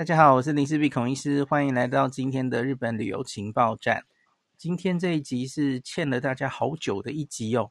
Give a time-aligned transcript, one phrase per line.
[0.00, 4.06] 大家好，我是林氏璧孔医师，欢迎来到今天的日本旅游情报站。
[4.56, 7.70] 今天这一集是欠了大家好久的一集哦，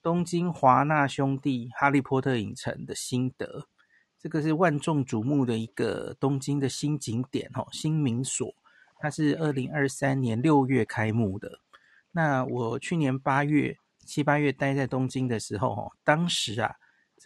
[0.00, 3.66] 东京华纳兄弟哈利波特影城的心得。
[4.18, 8.54] 这个是万众瞩目的一个东京的新景点哦，新名所。
[8.98, 11.60] 它是二零二三年六月开幕的。
[12.12, 16.76] 那我去年八月、七八月待在东京的时候哦，当时啊。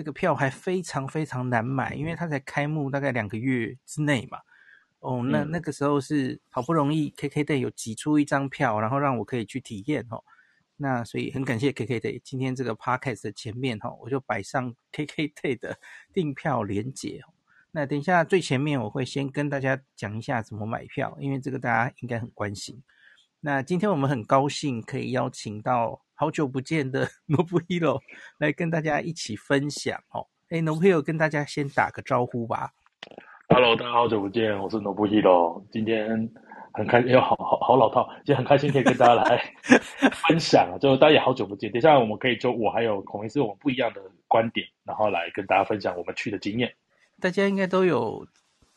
[0.00, 4.38] 这个票还非常非常难买，因为它才开幕大概两个月之内嘛。
[5.00, 10.24] 哦，那那个时候是好不容易 KKday 有挤出一张票，然后让我可以去体验哦。
[10.76, 15.78] 那所以很感谢 KKday，今天这个 Podcast 的前面哈，我就摆上 KKday 的
[16.14, 17.20] 订票连结。
[17.70, 22.82] 那等一下最前面我会先跟大家讲一下怎么买票，因为这个大家应该很关心。
[23.40, 26.00] 那今天我们很高兴可以邀请到。
[26.20, 27.98] 好久不见的 Nobuhiro
[28.36, 30.26] 来跟大家一起分享哦。
[30.50, 32.74] 哎，Nobuhiro 跟大家先打个招呼吧。
[33.48, 35.64] Hello，大家好久不见，我是 Nobuhiro。
[35.72, 36.30] 今天
[36.74, 39.42] 很开心，好好好老套，今天很开心可以跟大家来
[40.28, 40.76] 分享啊。
[40.76, 46.70] 就大家也好久不见，等一下我们可以就我还有孔医师我们不一样的观点，然后来跟大家分享我们去的经验。
[47.18, 48.26] 大家应该都有，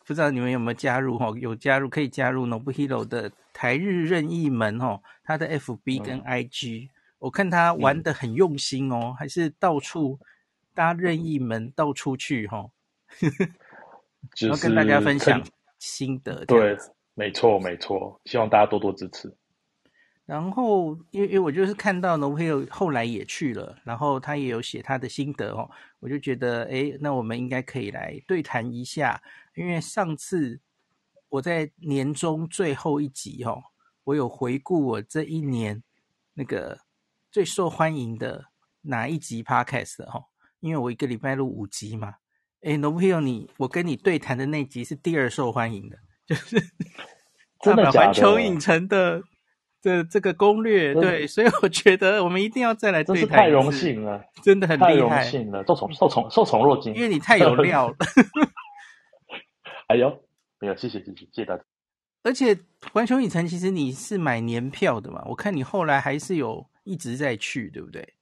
[0.08, 1.30] 不知道你们有没有加入哈？
[1.38, 6.86] 有加入可以加入 Nobuhiro 的台日任意门哦，他的 FB 跟 IG。
[6.86, 6.90] 嗯
[7.24, 10.20] 我看他玩的很用心哦，嗯、还是到处
[10.74, 12.72] 搭任意门到处去哈、哦，
[14.42, 15.42] 然后跟大家分享
[15.80, 16.44] 心得。
[16.44, 16.78] 对，
[17.14, 19.34] 没错没错，希望大家多多支持。
[20.26, 25.72] 然后，因为因为我就是看到呢，我朋友后来也去了，然后他也有写他的心得哦，
[26.02, 29.24] 我就觉得，哎，那我们应该可以来对谈一下，
[29.56, 30.60] 因为上次
[31.30, 33.64] 我在年终最后一集哦，
[34.04, 35.82] 我有回顾我这一年
[36.34, 36.80] 那个。
[37.34, 38.46] 最受欢迎的
[38.84, 40.26] 哪一集 Podcast 哈？
[40.60, 42.18] 因为我一个礼拜录五集嘛。
[42.62, 46.62] 哎，Nobuhiro，你我跟你对谈的那集是第二受欢迎的，就是
[47.60, 47.92] 真的？
[47.92, 49.24] 环球影城的
[49.82, 53.40] 的这个攻略，对，所以我觉得我们一定要再来对谈。
[53.40, 56.94] 太荣幸了，真的很厉害，太荣幸了，受宠受宠受宠若惊。
[56.94, 57.96] 因为你太有料了。
[59.90, 60.24] 哎呦，
[60.60, 61.64] 没有，谢谢谢谢谢谢大家。
[62.22, 62.56] 而且
[62.92, 65.24] 环球影城其实你是买年票的嘛？
[65.30, 66.70] 我看你后来还是有。
[66.84, 68.14] 一直在去，对不对？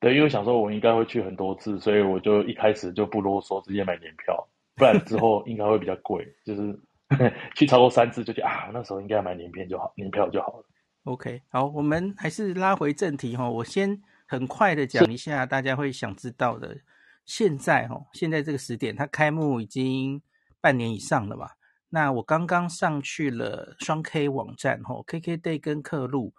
[0.00, 6.26] 对，因为我想说，我应该会去很多次，所以我就一开始就不啰嗦，直接买年票，不然之后应该会比较贵。
[6.44, 6.78] 就是
[7.56, 10.64] 去超过三次，就觉得啊，那时候应该买年片就好，年票就好了。
[11.04, 13.48] OK，好，我们还是拉回正题哈。
[13.48, 16.78] 我先很快的讲一下大家会想知道的。
[17.24, 20.20] 现在哈，现在这个时点，它开幕已经
[20.60, 21.56] 半年以上了吧？
[21.88, 26.34] 那我刚刚上去了双 K 网站哈，KKday 跟客路。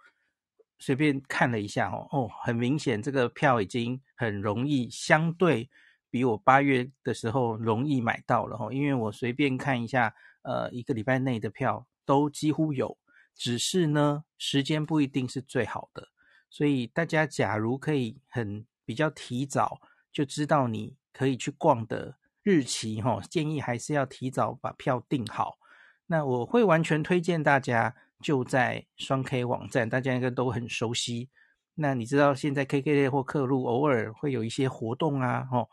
[0.78, 5.70] 随便看了一下哦，哦，很明显这个票已经很容易，相对
[6.10, 8.72] 比我八月的时候容易买到了哦。
[8.72, 12.98] 因为我随便看一下，呃，一个礼拜内的票都几乎有，
[13.34, 16.08] 只是呢，时间不一定是最好的。
[16.50, 19.80] 所以大家假如可以很比较提早
[20.12, 25.58] 就知道你可以去逛的日期哈，建议还是要提早把票订好。
[26.06, 27.96] 那我会完全推荐大家。
[28.22, 31.28] 就在双 K 网站，大家应该都很熟悉。
[31.74, 35.68] 那你知道现在 K K 或客路偶尔会有一些活动啊，哦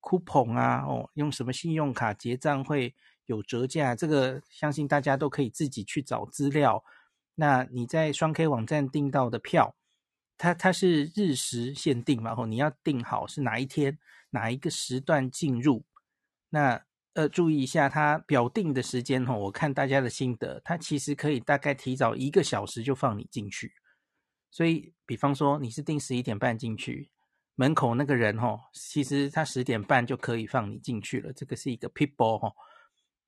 [0.00, 2.94] ，coupon 啊，哦，用什么信用卡结账会
[3.26, 6.84] 有折价，这个相信大家都可以自己去找资料。
[7.34, 9.74] 那你在双 K 网站订到的票，
[10.36, 13.98] 它它是日时限定嘛，哦，你要订好是哪一天
[14.30, 15.84] 哪一个时段进入，
[16.50, 16.87] 那。
[17.18, 23.72] 呃，注意一下，它表定的时间哈，我看大家的心得，它其实可以大概提早一个小时就放你进去。
[24.52, 27.10] 所以，比方说你是定十一点半进去，
[27.56, 31.32] 门口那个人哈，其实他十点半就可以放你进去了。
[31.32, 32.52] 这个是一个 people 哈。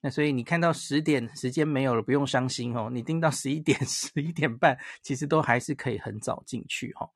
[0.01, 2.91] 那所以你看到十点时间没有了，不用伤心哦。
[2.93, 7.11] 你定到十一点、十一点半，其实都还是可以很早进去哈。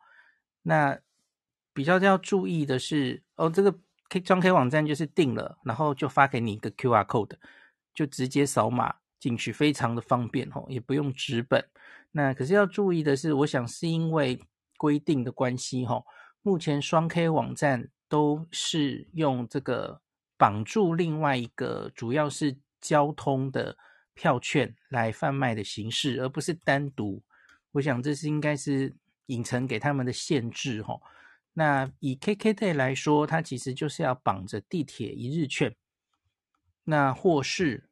[0.62, 0.98] 那
[1.72, 3.78] 比较要注意的是哦，这个。
[4.14, 7.32] K 双 K 网站就是订了，然后就发给你一个 QR code，
[7.92, 11.68] 就直接扫码进去，非常的方便吼，也不用纸本。
[12.12, 14.40] 那可是要注意的是，我想是因为
[14.76, 16.06] 规定的关系吼，
[16.42, 20.00] 目前双 K 网站都是用这个
[20.36, 23.76] 绑住另外一个主要是交通的
[24.14, 27.20] 票券来贩卖的形式，而不是单独。
[27.72, 28.94] 我想这是应该是
[29.26, 31.02] 影城给他们的限制吼。
[31.54, 35.74] 那以 KKday 来说，它其实就是要绑着地铁一日券，
[36.82, 37.88] 那或是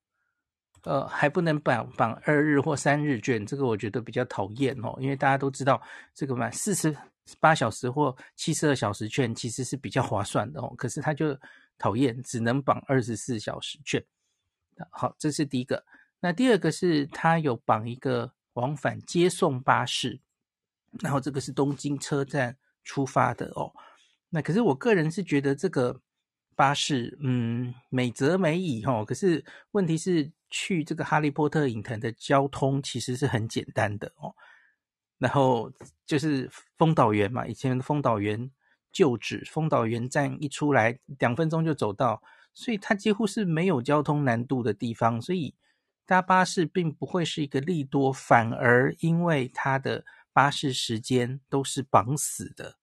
[0.82, 5.81] 呃还不能绑绑二日或三日券，这个我觉得比较讨厌哦，因为大家都知道
[6.12, 6.94] 这个嘛，四十
[7.38, 11.38] 八小时或七十二小时券其实是比较划算的哦，可是它就
[11.79, 14.05] 讨厌只能绑二十四小时券。
[14.91, 15.85] 好，这是第一个。
[16.19, 20.20] 那第二个是它有绑一个往返接送巴士，
[21.00, 23.73] 然后这个是东京车站出发的哦。
[24.31, 26.00] 那可是我个人是觉得这个
[26.55, 29.05] 巴士，嗯，美则美矣哦。
[29.05, 34.34] 可是问题是去这个哈利波特影城的交通其实是很简单的哦。
[35.19, 35.73] 然后
[36.06, 38.50] 就是丰岛园嘛，以前的丰岛园
[38.90, 45.55] 旧址，丰岛园站一出来两分钟就走到，所以它几乎是没有交通难度的地方，所以。
[46.05, 52.79] 搭巴士并不会是一个利多，反而因为它的巴士时间都是绑死的，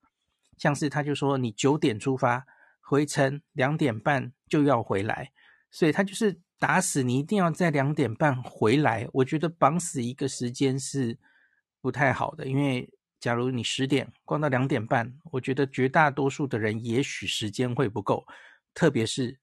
[0.57, 2.45] 像是他就说你九点出发，
[2.81, 5.31] 回程两点半就要回来，
[5.69, 9.07] 所以他就是打死你一定要在两点半回来。
[9.13, 11.17] 我觉得绑死一个时间是
[11.81, 18.25] 不太好的，因为假如你十点逛到两点半，我觉得绝大多数的人也许时间会不够，
[18.73, 19.39] 特别是。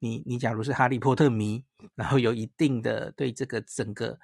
[0.00, 1.64] 你你假如是哈利波特迷，
[1.94, 4.18] 然后有一定的对这个整个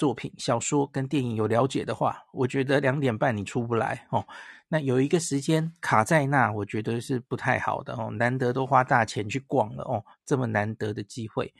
[0.00, 4.26] 作品、小说跟电影有了解的话，我觉得两点半你出不来哦。
[4.66, 8.10] 那有一个时间卡在那，我觉得是不太好的哦。
[8.12, 11.52] 难得都花大钱去逛了哦，这么难得的机会，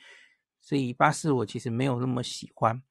[0.58, 2.82] 所以巴士我其实没有那么喜欢。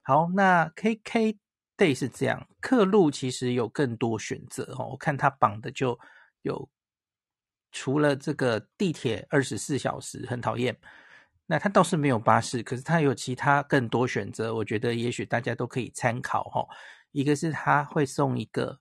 [0.00, 1.36] 好，那 KK
[1.76, 4.86] Day 是这样，客路其实有更多选择哦。
[4.92, 6.00] 我看他绑的就
[6.40, 6.66] 有。
[7.72, 10.74] 除了这个地铁二十四小时很讨厌，
[11.46, 16.66] 那它倒是没有巴士，可是它有其他更多选择，我觉得也许大家都可以参考哈。
[17.12, 18.78] 一个是它会送一个，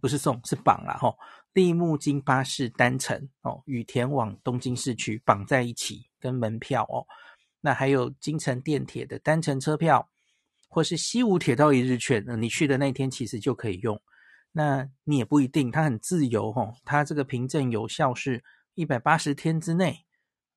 [0.00, 1.14] 不是送是绑了哈，
[1.52, 7.06] 立木金巴士单程哦，羽田往东京市区绑在一起，跟门票哦。
[7.60, 10.08] 那还有京成电铁的单程车票，
[10.68, 14.00] 或是西武铁道一日券，那你去的那天其实就可以用。
[14.52, 18.42] 那你也不一定，它很自由吼，它这个凭证有效是
[18.74, 20.04] 一百八十天之内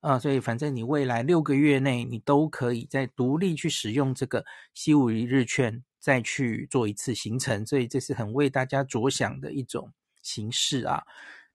[0.02, 4.44] 啊，所以反正你未来六个月内你都可以再独立去使用这个
[4.74, 9.92] 西武一日券，再去做一次行程，所以这是很为大家着想的一种
[10.24, 11.04] 形式啊。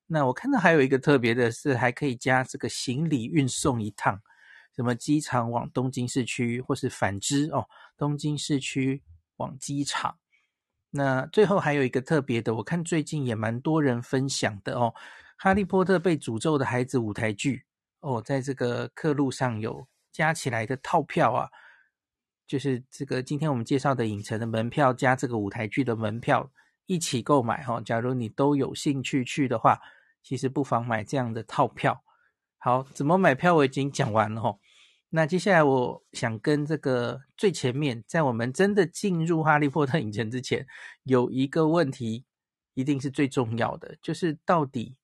[0.07, 4.23] 那我看到还有一个特别的是，还可以加这个行李运送一趟，
[4.77, 7.67] 什么机场往东京市区，或是反之哦，
[7.99, 9.03] 东京市区
[9.39, 10.19] 往机场。
[10.91, 14.95] 那最后还有一个特别的，我看最近也蛮多人分享的哦，
[15.37, 17.65] 《哈利波特被诅咒的孩子》舞台剧
[18.07, 21.51] 哦，在这个客路上有加起来的套票啊，
[22.47, 26.49] 就是这个今天我们介绍的影城的门票加这个舞台剧的门票
[26.87, 27.83] 一起购买哈、哦。
[27.85, 29.81] 假如你都有兴趣去的话，
[30.23, 32.05] 其实不妨买这样的套票。
[32.59, 34.59] 好，怎么买票我已经讲完了哈、哦。
[35.09, 40.65] 那接下来我想跟这个最前面，在我们真的进入哈利波特影城之前，
[41.03, 42.25] 有一个问题
[42.75, 44.97] 一定是最重要的，就是到底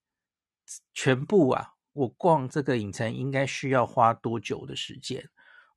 [0.95, 5.23] 全部啊，我逛这个影城应该需要花多久的时间？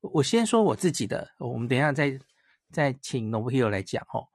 [0.00, 2.18] 我先说我自己的，我们等一下再
[2.70, 4.28] 再请 Nobuhiro 来讲哦。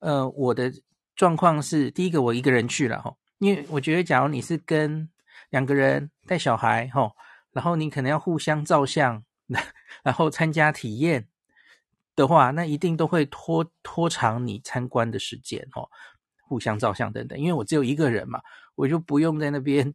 [0.00, 0.72] 呃，我的
[1.14, 5.08] 状况是，第一个我一个人去了哈，因为我觉得假如你是跟
[5.50, 7.12] 两个人带小孩哈，
[7.52, 9.24] 然后你可能要互相照相。
[10.02, 11.28] 然后参加体验
[12.16, 15.88] 的话，那一定都会拖拖长你参观的时间哦，
[16.48, 17.38] 互相照相等等。
[17.38, 18.40] 因为我只有一个人嘛，
[18.74, 19.94] 我就不用在那边，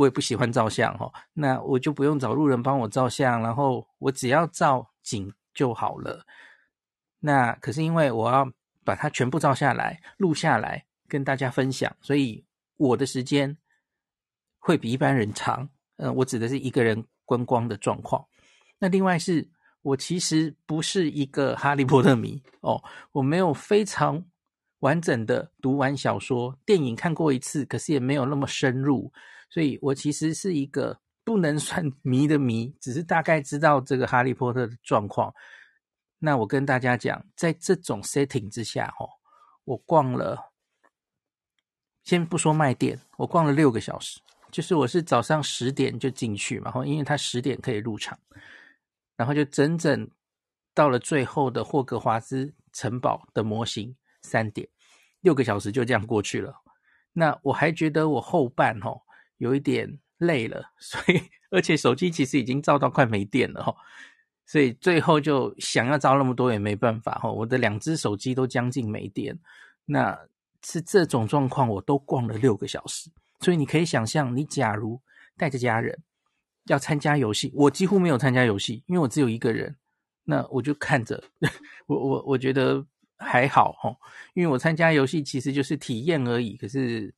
[0.00, 6.24] 我也不喜欢照相哦，那我就不用找路人帮我照相，然后我只要照景就好了。
[7.18, 8.50] 那可是因为我要
[8.82, 12.42] 把它全部照下来、录下来跟大家分享，所以
[12.78, 13.54] 我的时间
[14.58, 15.68] 会比一般人长。
[15.96, 18.24] 嗯，我指的是一个人观光的状况。
[18.78, 19.46] 那另外是
[19.82, 24.24] 我其实不是一个哈利波特迷哦，我没有非常
[24.78, 29.12] 完整的读完小说，电影看过一次，可是也没有那么深入，
[29.50, 35.34] 所以我其实是一个不能算 迷的迷，只是大概知道这个哈利波特的状况。
[36.18, 39.08] 那我跟大家讲，在这种 setting 之下，哦，
[39.64, 40.52] 我逛了，
[42.04, 48.18] 先不说卖店，我逛了六个小时，就是我是早上十点就进去嘛，然后因为他十点可以入场。
[49.16, 50.10] 然后就整整
[50.72, 54.66] 到了最后的霍格华兹城堡的模型三点，
[55.20, 56.54] 六个小时就这样过去了。
[57.12, 59.02] 那我还觉得我后半吼
[59.40, 61.20] 有一点累了， 所以
[61.50, 63.76] 而且手机其实已经照到快没电了吼，
[64.46, 69.36] 所以最后就想要照那么多也没办法吼，我的两只手机都将近没电。
[69.86, 70.16] 那
[70.62, 75.00] 是这种状况，我都逛了六个小时，所以你可以想象，你假如
[75.36, 76.02] 带着家人。
[76.66, 79.74] 要参加游戏，我几乎没有参加游戏，因为我只有一个人。
[80.24, 81.20] 那我就看着，
[81.88, 83.96] 我我我觉得还好齁，
[84.34, 86.56] 因为我参加游戏其实就是体验而已。
[86.56, 87.12] 可是，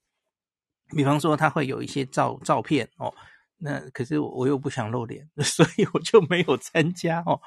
[0.97, 3.13] 比方说他会有一些照照片哦，
[3.59, 7.41] 那可是我又不想露脸， 所以我就没有参加哦。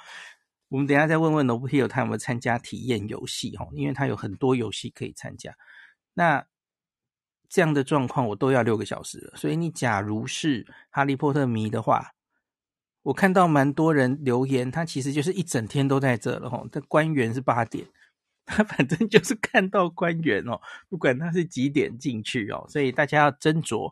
[0.70, 5.56] 我们等一下再问问 n o b l e 他有没有参加体验游戏哦，因为他有很多游戏可以参加。
[6.16, 6.46] 那
[7.48, 12.14] 这样的状况我都要六个小时了，所以你假如是哈利波特迷的话，
[13.04, 16.64] 我看到蛮多人留言，他其实就是一整天都在这了哈。
[16.72, 17.88] 这官员是八点，
[18.46, 23.92] 他反正就是看到官员哦，不管他是几点进去哦，所以大家要斟酌。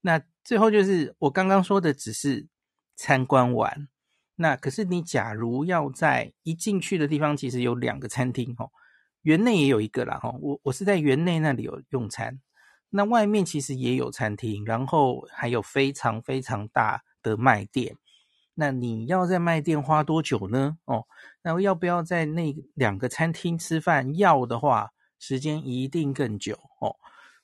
[0.00, 2.46] 那最后就是我刚刚说的，只是
[2.96, 3.88] 参观完。
[4.36, 8.70] 那可是你假如要在一进去的地方，其实有两个餐厅哦，
[9.20, 10.34] 园内也有一个啦哈。
[10.40, 12.40] 我我是在园内那里有用餐，
[12.88, 17.96] 那外面其实也有餐厅，然后还有非常非常大的卖店。
[18.60, 20.76] 那你要在卖店花多久呢？
[20.84, 21.06] 哦，
[21.40, 24.14] 那要不要在那两个餐厅吃饭？
[24.18, 26.96] 要的话，时间一定更久哦。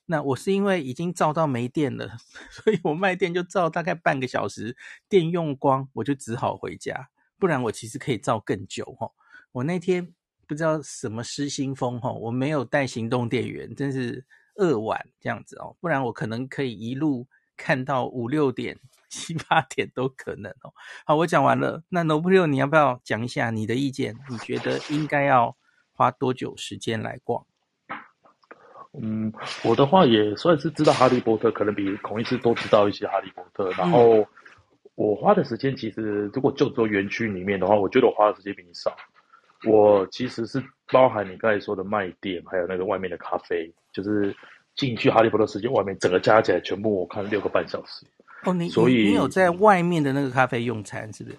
[0.04, 2.18] 那我是因为已经照到没电了，
[2.52, 4.76] 所以我卖电就照大概半个小时，
[5.08, 7.08] 电用光我就只好回家，
[7.38, 9.12] 不然我其实可以照更久哦。
[9.52, 10.12] 我那天
[10.46, 18.78] 不知道什么失心疯哈，我没有带行动电源，真是扼腕这样子哦，不然我可能可以一路看到五六点、
[19.16, 20.73] 七八点都可能哦。
[21.06, 24.14] 好，我讲完了，那 Nobuhiro 你要不要讲一下你的意见？
[24.28, 25.56] 你觉得应该要
[25.92, 27.46] 花多久时间来逛？
[28.99, 29.32] 嗯，
[29.64, 33.70] 我的话也算是知道哈利波特，可能比孔医师都知道一些哈利波特。
[33.70, 34.26] 然后
[34.94, 38.94] 我花的时间，其实如果就做园区里面的话，我觉得我花的时间比你少。
[39.64, 44.35] 我其实是包含你刚才说的卖店，还有那个外面的咖啡，就是
[44.75, 48.06] 进去哈利波特时间，外面整个加起来全部我看六个半小时。
[48.44, 51.36] 哦，你所以你有在外面的那个咖啡用餐，是不是？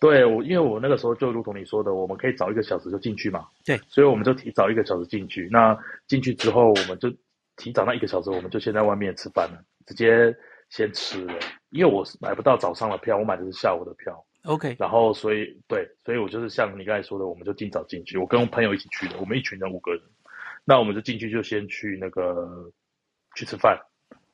[0.00, 3.46] 对，我因为我那个时候就如同你说的，我们可以早一个小时就进去嘛。
[3.64, 5.48] 对，所以我们就提早一个小时进去。
[5.52, 5.78] 那
[6.08, 7.12] 进去之后，我们就
[7.56, 10.34] 提早那一个小时，我们就先在外面吃饭了，直接
[10.70, 11.34] 先吃了。
[11.68, 14.24] 因为我是买不到早上的票，我买的是下午的票。
[14.44, 14.74] OK。
[14.78, 18.16] 然后，所以对，所以我就是像你刚才说的，我们就尽早进去。
[18.16, 20.00] 我跟我朋友一起去的，我们一群人五个人。
[20.64, 22.72] 那我们就进去，就先去那个
[23.36, 23.78] 去吃饭，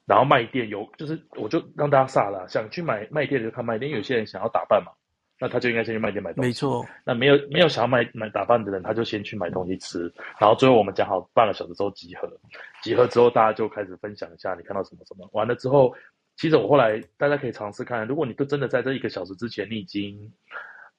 [0.07, 4.93] 然后卖店有，就是我就让大家傻了，想去买卖店就看卖店，因为有些人想要打扮嘛。
[5.39, 6.49] 那他就应该先去卖店买东西。
[6.49, 6.83] 没错。
[7.05, 10.11] 那没有没有想要买买打扮的人，他就先去买东西吃。
[10.41, 12.27] 然后最后我们讲好半个小时之后集合，
[12.83, 15.29] 集合之后大家就开始分享一下你看到什么什么。
[15.35, 15.95] 完了之后，
[16.39, 20.19] 其实我后来大家可以尝试看，如果你都真的在这一个小时之前，你已经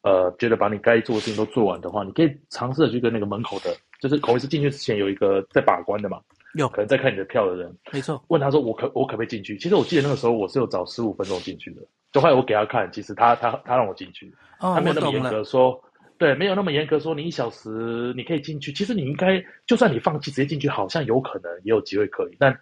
[0.03, 6.21] 呃觉得把你该做的事情都做完的话，你可以尝试的去跟那个门口的，就是口味是进去之前有一个在把关的嘛，
[6.61, 9.57] 有可能在看你的票的人，没错，问他说我可我可不可以进去？
[9.57, 11.81] 其实我记得那个时候我是有早十五分钟进去的。
[12.11, 15.79] 就后来我给他看，其实他他他让我进去，哦，他没有那么严格说，
[16.17, 18.71] 对，没有那么严格说你一小时你可以进去。
[18.71, 22.37] 其实你应该，就算你放弃直接进去，好像有可能也有机会可以。
[22.39, 22.57] 但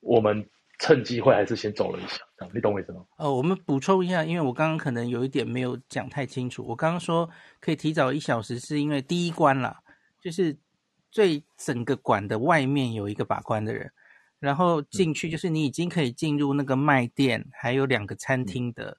[0.00, 0.44] 我们
[0.78, 2.18] 趁机会还是先走了一下，
[2.54, 3.02] 你懂我意思吗？
[3.18, 6.64] 哦，我们补充一下，因为我刚刚可能有一点没有讲太清楚。
[6.66, 7.28] 我刚刚说
[7.60, 9.78] 可以提早一小时，是因为第一关啦，
[10.20, 10.56] 就是
[11.16, 13.90] 最整个馆的外面有一个把关的人。
[14.38, 18.98] 然后进去就是你已经可以进入那个卖店，嗯、还有两个餐厅的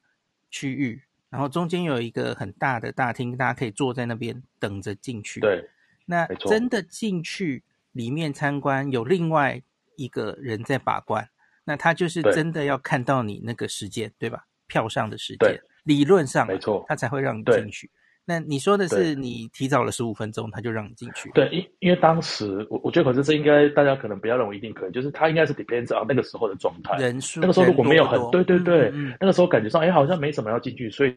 [0.49, 5.39] 区域，然后中间有一个很大的大厅，大家可以坐在那边等着进去。
[5.39, 5.69] 对，
[6.07, 9.61] 那真的进去里面参观，有另外
[9.95, 11.29] 一个人在把关，
[11.65, 14.47] 那他就是真的要看到你那个时间，对，对吧？
[14.65, 17.91] 票上的时间，理论上没错，他才会让你进去。
[18.29, 21.31] 那你说的是你提早了十五分钟，他就让你进去？
[21.31, 31.15] 对，因因为当时我我觉得可是这应该大家可能不要认为一定可以，就是他应该是 depends on 那个时候的状态，人数那个时候如果没有很对对对，嗯嗯，那个时候感觉上哎好像没什么要进去，所以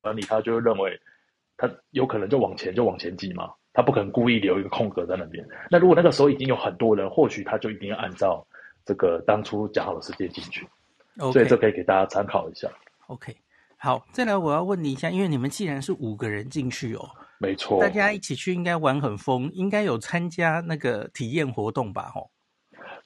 [0.00, 0.98] 管理他就会认为
[1.58, 5.46] 他有可能就往前就往前挤嘛，他不可能故意留一个空格在那边。
[5.70, 8.42] 那如果那个时候已经有很多人，或许他就一定要按照
[8.86, 10.66] 这个当初讲好的时间进去.
[11.30, 12.70] 所以这可以给大家参考一下。
[13.08, 13.36] OK。
[13.82, 17.10] 好，再来我要问你一下，因为你们既然是五个人进去哦，
[17.40, 22.12] 没错，大家一起去应该玩很疯，应该有参加那个体验活动吧？
[22.14, 22.30] 哦，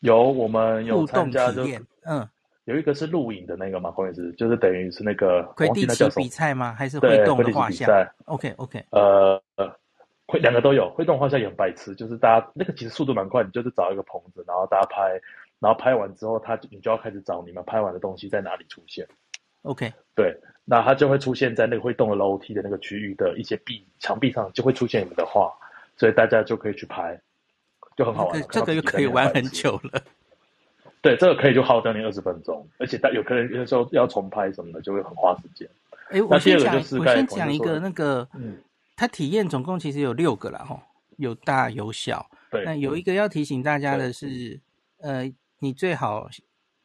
[0.00, 2.28] 有，我们有参加体验，嗯，
[2.66, 6.74] 有一个是录影的那个嘛，黄医师，就是等于是那个魁地奇比赛吗？
[6.74, 7.88] 还是会动的画像
[8.26, 9.74] ？OK OK，呃呃，
[10.26, 15.18] 会两个都有，会动画像也很白痴，就是大家那个其实速度蛮快，你就是找一个棚子，然后大家拍，
[15.58, 19.08] 然后拍完之后，他你就要开始找你们拍完的东西在哪里出现。
[19.62, 25.52] OK，对，那它就会出现在那个会动的楼梯的那个区域的一些壁墙壁上，就会出现你们的画，
[25.96, 27.16] 所以大家就可以去拍，
[27.96, 28.44] 就很好玩。
[28.50, 30.02] 这个又可以玩很久了。
[31.00, 35.68] 对，这个可以就耗掉你二十分钟，而且有可能有的时候要重拍什么的，就会很花时间。
[36.10, 38.58] 哎，我先讲，我先讲一个那个，嗯，
[38.96, 40.82] 它体验总共其实有六个啦，哈，
[41.16, 42.28] 有大有小。
[42.50, 44.58] 对，那有一个要提醒大家的是，
[45.00, 46.28] 呃，你最好。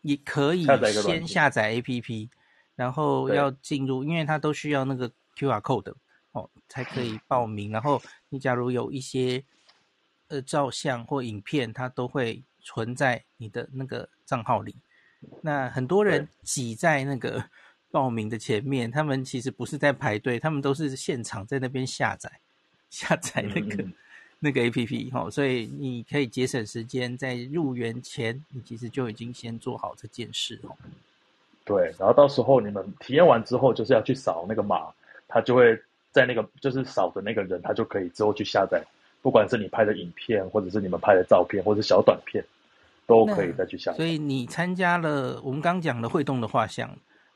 [0.04, 0.66] 也可以
[1.04, 2.28] 先下载 APP，
[2.76, 5.94] 然后要进入，因为它都需要那个 QR code
[6.32, 7.72] 哦，才可以报名。
[7.72, 9.44] 然后你假如有一些
[10.28, 14.76] 呃照相或影片，它都会存在你的那个账号里。
[15.42, 17.46] 那很多人挤在那个
[17.92, 22.40] 报名的前面，他们其实不是在排队，他们都是现场在那边下载
[22.90, 23.84] 下载那个。
[23.84, 23.94] 嗯
[24.44, 30.76] 那个 A P P 哈，所以你可以节省时间，在入园前，你其实就已经先做好这件事哦。
[31.66, 34.88] 对，然后到时候你们体验完之后，就是要去扫那个码，
[35.28, 35.80] 他就会
[36.12, 38.84] 在那个就是扫的那个人，他就可以之后去下载，
[39.22, 42.44] 不管是你拍的影片，或者是你们拍的照片，或者是小短片，
[43.06, 43.98] 都可以再去下载。
[43.98, 46.90] 所以你参加了我们刚讲的会动的画像，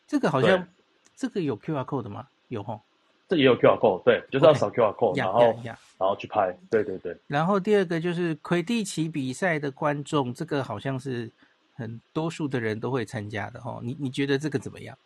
[0.07, 0.67] 这个好像
[1.15, 2.27] 这个有 Q R code 的吗？
[2.49, 2.79] 有哈。
[3.27, 5.59] 这也有 QR code，对，就是要扫 QR code，okay, 然后.
[5.97, 7.17] 然后去拍，对对对。
[7.25, 11.27] 然后第二个就是魁地奇比赛的观众，这个好像是
[11.75, 13.79] 很多数的人都会参加的哈。
[13.83, 14.97] 你你觉得这个怎么样？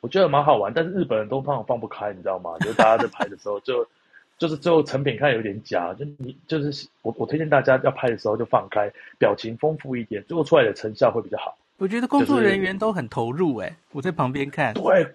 [0.00, 2.56] 我觉得蛮好玩，但是日本人都放放不开，你知道吗？
[2.60, 3.90] 就是大家在拍的时候就，就
[4.38, 11.56] 就是最后成品看有点假，就你就是我我推荐大家要拍的时候就放开，表情丰富一点，最后出来的成效会比较好。
[11.78, 14.74] 我觉得工作人员都很投入，哎，我在旁边看。
[14.74, 15.06] 对。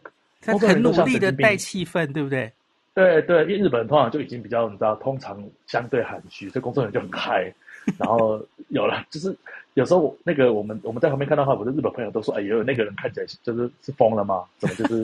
[0.41, 2.53] 他很努力的带气氛，对不对？
[2.93, 7.51] 对对，因为日本人通常就已经比较，你知道，通常相对含蓄，所以工作人员就很嗨。
[7.97, 9.35] 然后有了，就是
[9.75, 14.43] 有时候那个我们我们在旁边看到的话，我的日本朋友都说：“哎呦，那个人看起来就是是疯了吗？
[14.57, 15.01] 怎么就是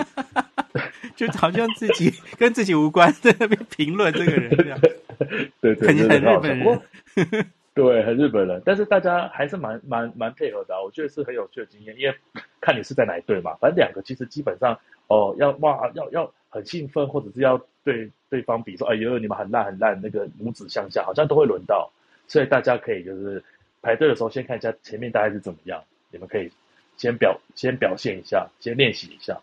[1.15, 4.79] 就好像自己 跟自己无关，在那边评论这个人这样。
[5.61, 8.61] ”对对对，很很日本人，对，很日本人。
[8.65, 12.15] 但是大家还是蛮蛮蛮配合的，我觉得是很有趣的经验，因为
[12.59, 14.77] 看你是在哪一队嘛，反正两个其实基本上。
[15.07, 21.91] 哦，要哇，要要很兴奋，或者是要对对方比说，哎呦，你们很烂很烂，那个拇指相向，好像都会轮到，
[22.29, 23.43] 所以大家可以就是
[23.81, 26.51] 排队的时候先看一下前面大概是怎么样，你们可以
[26.97, 29.39] 先表先表现一下，先练习一下。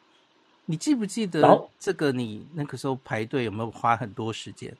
[0.66, 2.12] 你记不记得这个？
[2.12, 4.72] 你那个时候排队有没有花很多时间？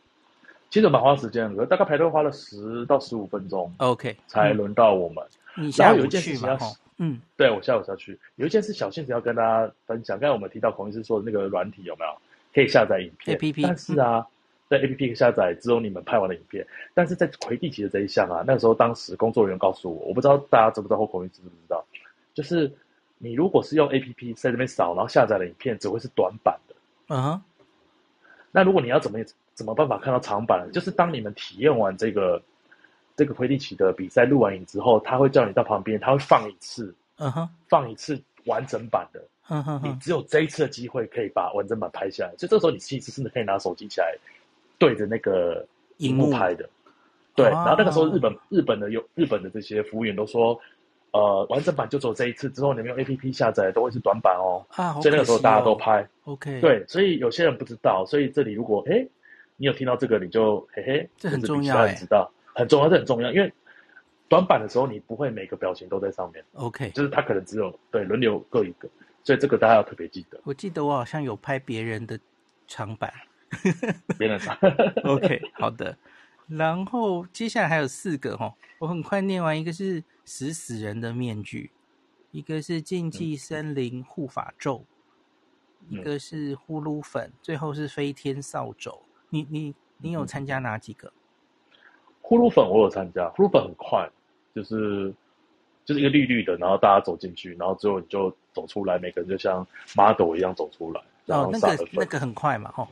[0.71, 5.25] 其实蛮花时间的，大概排队花了十到十五分钟，OK，才轮到我们。
[5.57, 6.59] 嗯、你下午去嘛？
[6.99, 8.18] 嗯，对，我下午下去。
[8.37, 10.18] 有一件事小信子要跟大家分享。
[10.18, 12.11] 刚才我们提到孔医师说的那个软体有没有
[12.53, 13.62] 可以下载影片？APP。
[13.62, 14.27] 但是啊，
[14.68, 16.66] 在 APP 下载只有你们拍完的影片。
[16.94, 21.85] 但是在魁地奇的这一项啊，那个时候当时工作人员告诉我，我不知道大家知不知道或孔医师知不知道，
[22.35, 22.70] 就是
[23.18, 26.74] 你如果是用 APP 在这边扫，然后下载的影片只会是短版的。
[27.09, 27.42] 嗯哼。
[28.50, 29.18] 那如果你要怎么
[29.54, 30.68] 怎么办法看到长版？
[30.72, 32.40] 就是当你们体验完这个。
[33.16, 44.16] 这个魁地奇的比赛录完影之后，他会叫你到旁边，他会放一次，嗯哼，放一次完整版的，嗯哼，你只有这一次的机会可以把完整版拍下来，所以这时候你其实是可以拿手机起来
[44.79, 45.67] 对着那个
[45.99, 46.69] 荧幕拍的，
[47.35, 47.47] 对。
[47.51, 50.59] 然后那个时候日本日本的有日本的这些服务员都说，
[51.11, 59.07] 呃，完整版就走这一次，之后你们用 APP 下载都会是短版哦，啊，所以那个时候大家都拍，OK，对，所以有些人不知道，所以这里如果哎
[59.57, 62.31] 你有听到这个，你就嘿嘿，这很重要，知道。
[62.55, 63.53] 很重要，这很重要，因为
[64.29, 66.45] 短版的时候你不会每个表情都在上面。
[66.55, 68.88] OK，就是他可能只有对轮流各一个，
[69.23, 70.41] 所以这个大家要特别记得。
[70.43, 72.19] 我记得我好像有拍别人的
[72.67, 73.12] 长板，
[74.19, 74.57] 别人长。
[75.05, 75.97] OK，好的。
[76.47, 81.71] 然后接下来还有四个哈，我很快念完，一个是食死人的面具，
[82.31, 84.83] 一个是禁忌森林护法咒，
[85.89, 89.03] 嗯、一个是呼噜粉，最后是飞天扫帚。
[89.29, 91.13] 你你你有参加哪几个？
[92.23, 94.09] 呼噜粉我有参加，呼噜粉很快，
[94.55, 95.13] 就是
[95.85, 101.03] 就是一个绿绿的，然后大家走进去，然后之后你就走出来，每个人就像 model 一样走出来。
[101.27, 102.89] 哦，那个那个很快嘛，吼。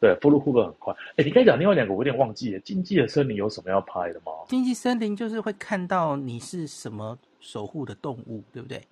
[0.00, 0.94] 对，呼噜呼噜很快。
[1.16, 2.60] 哎，你可以讲另外两个，我有点忘记了。
[2.60, 4.32] 禁忌的森林有什么要拍的吗？
[4.48, 8.82] 禁忌森林就是会看到你是什么守护的动物，对不对？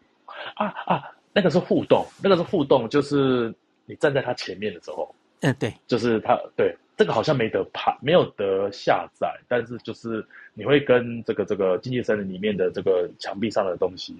[0.55, 6.77] 啊啊，那个是互动，那个是互动，就是你站在他前面的时候，嗯，对，就是他对。
[6.99, 14.17] 这个好像没得拍，没有得下载，但是就是你会跟这个这个禁忌森林里面的这个墙壁上的东西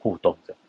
[0.00, 0.60] 互动，这样。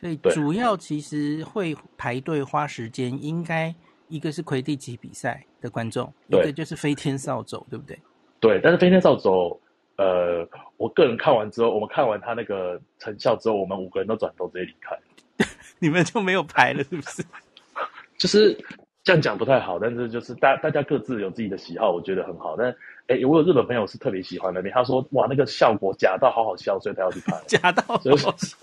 [0.00, 3.74] 所以主要其实会排队花时间，应该
[4.08, 7.98] 一个是魁地奇比赛的观众，一个就是飞天扫帚，对不对？
[8.40, 9.58] 对，但是飞天扫帚，
[9.96, 14.98] 呃，我个人看完之后，我们看完他那个成效之后，我们五个人都转头直接离开，
[15.78, 17.24] 你们就没有排了，是不是？
[18.18, 18.58] 就是。
[19.04, 22.54] 这样讲不太好，但是就是大大家各自有自己的喜好，我觉得很好。
[22.58, 22.68] 但
[23.06, 27.40] 哎，我有日本朋友是特别喜欢那边，他说哇，那个效果假到好好笑，所以他要去拍。
[27.46, 28.58] 假到好好笑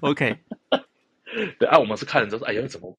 [0.00, 0.34] ，OK。
[1.58, 2.96] 对啊，我们是看了之后说，哎呀，怎么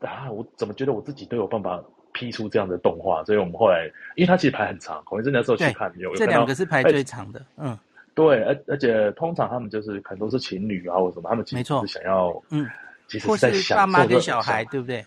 [0.00, 0.30] 啊？
[0.30, 1.82] 我怎么觉得我自己都有办法
[2.12, 3.24] P 出这样的动画？
[3.24, 7.78] 所以我们后来，因为它其实排很长，孔医生那时候去看，有，有这两个是排最长的，嗯，
[8.14, 12.68] 对，而而且通常他们就是可能都是情侣啊，或什么，他们其实是想要，嗯，
[13.08, 15.04] 其实是在享受、爸妈跟小孩，对不对？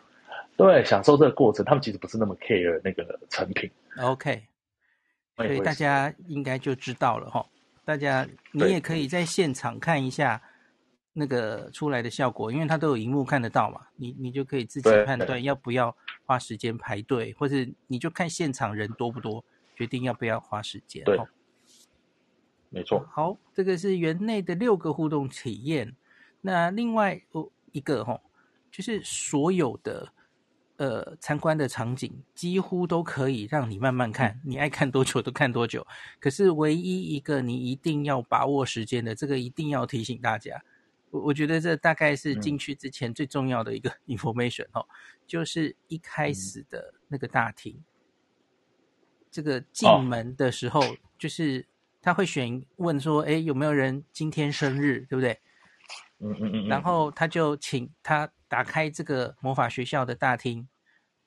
[0.57, 3.69] 对，享受这个过程，他们其实不是那么 care 那个成品。
[3.99, 4.43] OK，
[5.37, 7.43] 所以大家应该就知道了哈。
[7.83, 10.39] 大家，你也可以在现场看一下
[11.13, 15.95] 那个出来的效果，因为它都有荧幕看得到嘛，你你就可以自己判断要不要
[16.25, 19.43] 花时间排队，或是你就看现场人多不多，
[19.75, 21.03] 决定要不要花时间。
[21.03, 21.19] 对，
[22.69, 23.05] 没错。
[23.11, 25.95] 好，这个是园内的六个互动体验。
[26.41, 28.19] 那另外哦一个哈，
[28.71, 30.11] 就是所有的。
[30.77, 35.85] 呃，参观的场景几乎都可以让你慢慢看，你爱看多久都看多久。
[36.19, 40.59] 可是唯一一个你一定要把握时间的，这个一定要提醒大家。
[41.11, 44.87] 我我觉得这大概是进去之前最重要的一个 information 哦，
[45.27, 47.79] 就是一开始的那个大厅，
[49.29, 50.81] 这个进门的时候，
[51.19, 51.65] 就是
[52.01, 55.39] 他会选问说，哎，有没有人今天生日，对不对？
[56.19, 56.67] 嗯嗯嗯。
[56.67, 60.67] 然后他就请他打开这个魔法学校的大厅。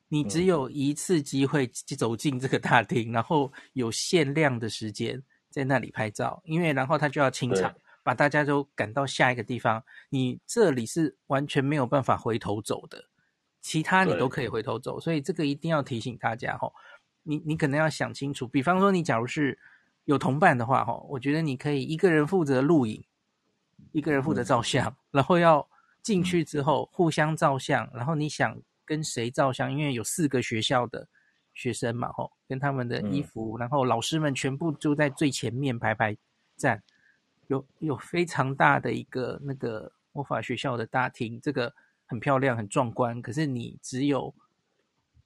[0.09, 5.21] 你只有一次机会走进这个大厅，然后有限量的时间
[5.51, 9.83] 在那里拍照，因为然后他就要清场，把大家都赶到下一个地方。
[10.11, 13.07] 你这里是完全没有办法回头走的，
[13.61, 16.71] 其他你都可以回头走，所以这个一定要提醒大家哈。
[17.25, 19.59] 你你可能要想清楚，比方说你假如是
[20.05, 23.05] 有同伴的话哈，我觉得你可以一个人负责录影，
[23.91, 25.69] 一个人负责照相，然后要
[26.03, 28.57] 进去之后互相照相，然后你想。
[28.87, 29.73] 跟谁照相？
[29.73, 31.09] 因为有四个学校的
[31.55, 36.15] 学生嘛，吼，跟他们的衣服，嗯、然后老师们全部就在最前面排排
[36.55, 36.83] 站，
[37.47, 41.75] 有有非常大的一个那个魔法学校的大厅，这个
[42.07, 43.21] 很漂亮，很壮观。
[43.23, 44.35] 可是你只有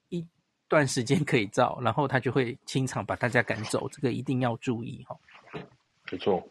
[0.08, 0.26] 一
[0.68, 5.16] 段时间可以照，然后他就会清场把大家赶走，这个一定要注意，哈。
[6.10, 6.48] 没错。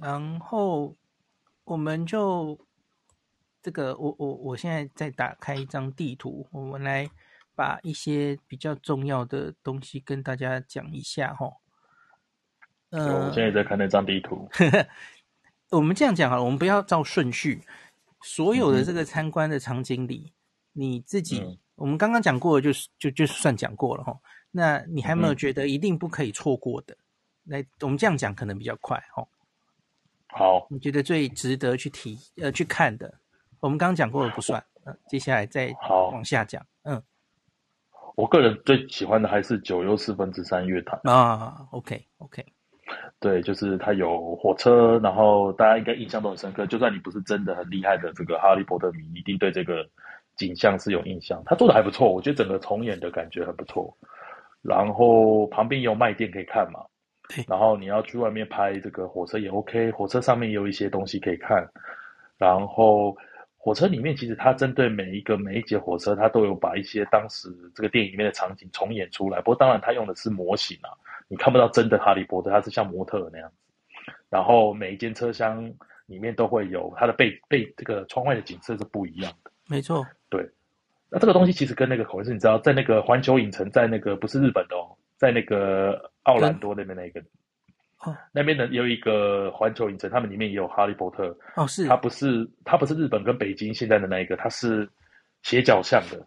[0.00, 0.96] 然后
[1.64, 2.58] 我们就。
[3.60, 7.10] 这个我我我现在再打开一张地图，我们来
[7.56, 11.56] 把一些比较重要的东西跟大家讲一下哈。
[12.90, 14.48] 呃，我现在在看那张地图。
[15.70, 17.62] 我们这样讲好了，我们不要照顺序。
[18.22, 20.34] 所有的这个参观的场景里，嗯、
[20.72, 24.18] 你自己、嗯、我们刚刚讲过的就，就是就就算讲过了哈。
[24.50, 26.94] 那你还没有觉得一定不可以错过的？
[27.46, 29.26] 嗯、来，我们这样讲可能比较快哈。
[30.28, 33.12] 好，你觉得最值得去提呃去看的？
[33.60, 35.74] 我们刚刚讲过的不算，嗯，接下来再
[36.12, 37.02] 往下讲，嗯，
[38.14, 42.44] 我个人最喜欢的还是九又四分之三乐坛啊，OK OK，
[43.20, 49.88] 对，就是它有火车，然后大家应该印象都很深刻，就算你不是真的很厉害的这个哈利波特迷，一定对这个
[50.36, 51.42] 景象是有印象。
[51.46, 53.96] 他做的还不错，我觉得整个重演的感觉很不错。
[54.62, 56.80] 然后旁边也有卖店可以看嘛，
[57.46, 61.66] 然后你要去外面拍这个火车也 OK，火车上面也有一些东西可以看，
[62.38, 63.16] 然后。
[63.60, 69.40] 火车里面其实它针对每一个每一节火车，它都有把一些当时这个电影里面的场景重演出来。
[69.40, 70.88] 不过当然它用的是模型啊，
[71.28, 74.12] 你看不到真的哈利波特，它是像模特那样子。
[74.30, 75.72] 然后每一间车厢
[76.06, 79.50] 里面都会有它的背背这个窗外的景色是不一样的。
[79.66, 80.48] 没错，对。
[81.10, 87.20] 那这个东西其实跟那个口味是，你知道，在那个环球影城，在那个不是日本的哦，在那个奥兰多那边那个。
[88.00, 91.36] 哦，那边的有一个环球影城，他们里面也有哈利波特。
[91.56, 91.86] 哦，是。
[91.86, 94.88] 它不是，它不是日本跟北京现在的那一个，它是
[95.42, 96.26] 斜角巷的。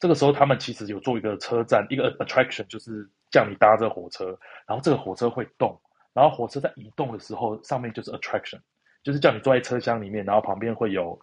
[0.00, 5.80] 这个时候，他们其实有做一个车站，一个 attraction，就是叫你搭这火车，然后这个火车会动，
[6.12, 8.60] 然后火车在移动的时候，上面就是 attraction，
[9.02, 11.18] 就是叫你坐在车厢里面，然后旁边会有。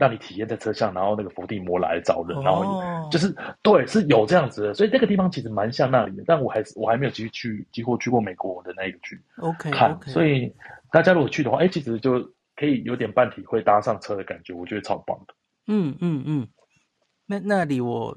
[0.00, 9.72] 让你体验在车厢，然后那个伏地魔来找人，然后就是对，是有这样子的，所以这个地方其实蛮像那里的，但我还是我还没有继续去，几乎去过美国的那一个区，OK.
[10.06, 10.54] 所以
[10.92, 15.34] 大家如果去的话，哎，其实就可以有点半体会搭上车的感觉，我觉得超棒的。
[15.66, 16.48] 嗯嗯嗯，
[17.26, 18.16] 那那里我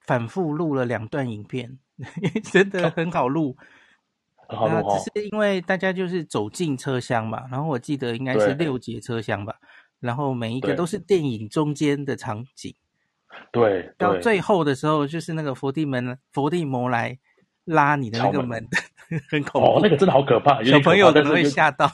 [0.00, 1.78] 反复录了两段影片，
[2.52, 3.56] 真的很好录，
[4.48, 9.56] 很好录，只是因为大家就是走进车厢嘛，然后我记得应该是六节车厢吧。
[10.00, 12.74] 然后每一个都是电影中间的场景，
[13.52, 17.18] 对，对，到最后的时候就是那个佛地门佛地魔来
[17.66, 18.48] 拉你的那个门，
[19.10, 21.86] 门 很恐怖，哦，那个真的好可怕，小朋友可能会吓到，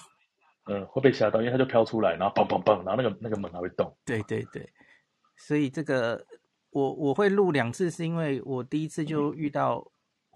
[0.67, 4.71] 嗯，会被吓到，因为它就飘出来，然后砰砰砰，然后那个那个门还会动，对对对，
[5.37, 6.25] 所以这个
[6.71, 9.85] 我我会录两次，是因为我第一次就遇到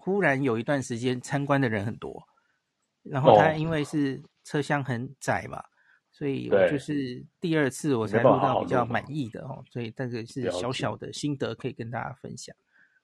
[0.01, 2.21] 忽然有一段时间参观的人很多，
[3.03, 5.63] 然后它因为是车厢很窄嘛。
[6.13, 12.53] 所以我就是第二次我才录到比较满意的哦，所以这个是小小的心得可以跟大家分享。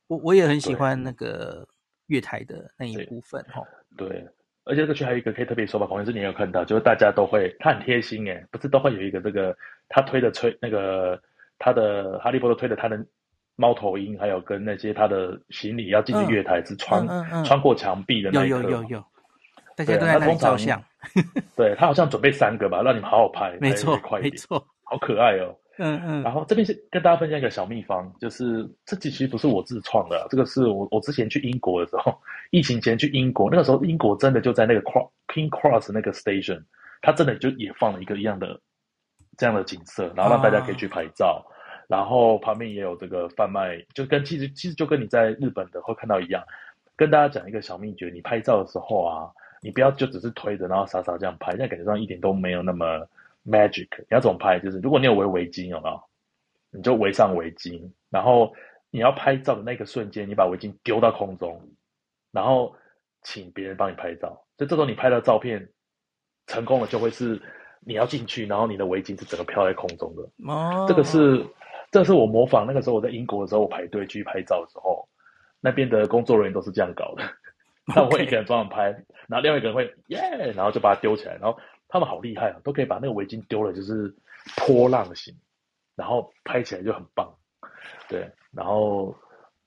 [0.07, 1.65] 我我也很喜欢那个
[2.07, 3.63] 月台的那一部分哈。
[3.95, 4.27] 对，
[4.65, 9.57] 而且这个区还有一个可以特别说吧，孔医师你也有看到，就是大家都会，他很贴心诶，不是都会有一个这个
[9.87, 11.19] 他推的推那个
[11.57, 13.03] 他的哈利波特推的他的
[13.57, 17.05] 猫头鹰，还有跟那些他的行李要进去月台是穿、
[17.43, 19.03] 穿过墙壁的那一刻，有有有有，
[19.75, 20.81] 大家都在那里照相。
[21.57, 25.53] 对，他好像准备三个吧，让你们好好拍， 没错，快一点，没错，好可爱哦。
[25.79, 36.63] 嗯嗯，然后这边是跟大家分享一个小秘方，就是这其实不是我自创的，这个是我我之前去英国的时候， 疫情前去英国，那个时候英国真的就在那个 King Cross 那个 station，
[37.01, 38.59] 它真的就也放了一个一样的
[39.37, 41.53] 这样的景色，然后让大家可以去拍照，啊、
[41.87, 46.43] 然后旁边也有这个贩卖，就跟其实其实就跟你在日本的会看到一样，
[46.95, 53.07] 跟大家讲一个小秘诀，你拍照的时候啊，你不要就只是推着然后傻傻这样拍，那感觉上一点都没有那么。
[53.49, 54.59] Magic，你要怎么拍？
[54.59, 56.01] 就是如果你有围围巾，有没有？
[56.69, 58.53] 你就围上围巾，然后
[58.91, 61.57] 你要拍照的那个瞬间，你把围巾丢到空中，
[62.33, 62.75] 然后
[63.23, 64.37] 请别人帮你拍照。
[64.57, 65.65] 就这时候你拍的照片
[66.47, 67.41] 成功了，就会是
[67.79, 70.23] 你要进去，然后你的围巾是整个飘在空中的。
[70.51, 71.41] 哦，这个是，
[71.97, 75.07] 这是我模仿那个时候我在英国的时候，我排队去拍照的时候，
[75.59, 77.23] 那边的工作人员都是这样搞的。
[77.85, 78.91] 那我会一个人专门拍，
[79.27, 80.19] 然后另外一个人会耶!
[80.55, 81.59] 然后就把它丢起来，然后。
[81.89, 84.13] 他们好厉害啊，都可以把那个围巾丢了，就是
[84.57, 85.33] 波浪形，
[85.95, 87.33] 然后拍起来就很棒。
[88.09, 89.15] 对，然后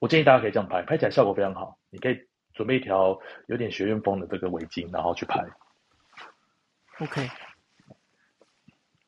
[0.01, 1.79] 我建议大家可以这样拍，拍起来效果非常好。
[1.89, 2.21] 你可以
[2.53, 5.43] 准备一条有点学院风的这个围巾，然后去拍。
[6.99, 7.27] OK。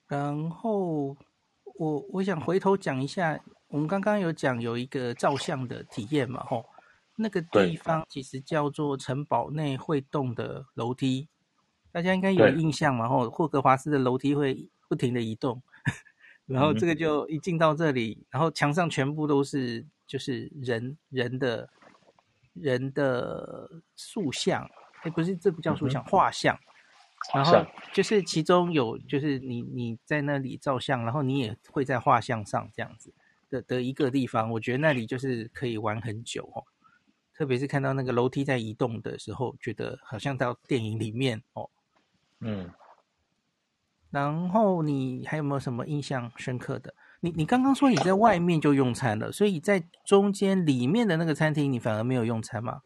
[0.08, 1.14] 然后
[1.82, 6.64] 我我想回头讲一下，我们刚刚有讲有一个照相的体验嘛，吼，
[7.16, 11.28] 那个地方其实叫做城堡内会动的楼梯。
[11.90, 13.00] 大家应该有印象嘛？
[13.06, 15.60] 然后霍格华兹的楼梯会不停的移动，
[16.46, 21.68] 然后这个就一进到这里，然后墙上全部都是就是人人的
[22.52, 24.70] 人的塑像，
[25.02, 26.56] 哎，不是，这不叫塑像，画像。
[27.34, 33.12] 然后就是其中有就是你你在那里照相，然后你也会在画像上这样子
[33.48, 36.64] 的的一个地方，我觉得那里就是可以玩很久哦。
[37.34, 41.70] 特别是看到那个楼梯在移动的时候，觉得好像到电影里面哦。
[42.40, 42.70] 嗯，
[44.10, 46.94] 然后你还有没有什么印象深刻的？
[47.20, 52.82] 你你刚刚说你在外面就用餐了，所以在中间里面的那个餐厅你反而没有用餐吗？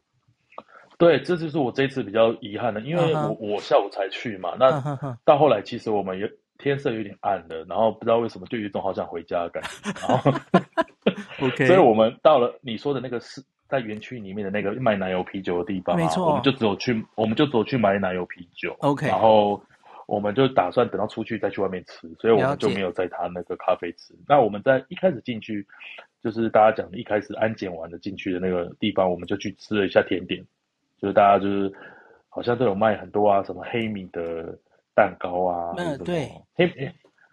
[0.98, 3.36] 对，这就是我这次比较遗憾的，因为我、uh -huh.
[3.38, 6.28] 我下午才去嘛，那到后来其实我们有
[6.58, 10.32] 天色有点暗了，然后不知道为什么就有一种好想回家的感觉，然后
[11.46, 13.42] OK，所以我们到了你说的那个是。
[13.68, 18.72] 在园区里面的那个卖奶油啤酒的地方，没错，我们就只有去，我们就只有去买奶油啤酒。
[18.78, 19.60] OK，然后
[20.06, 24.14] 我们就打算等到出去再去外面吃，所以我们就没有在他那个咖啡吃。
[24.28, 25.66] 那我们在一开始进去，
[26.22, 30.40] 就是大家讲的一开始安检完的进去的那个地方，我们就去吃了一下甜点，
[31.00, 31.72] 就是大家就是
[32.28, 34.58] 好像都有卖很多啊，什么黑米的
[34.94, 36.66] 蛋糕啊，嗯，对，黑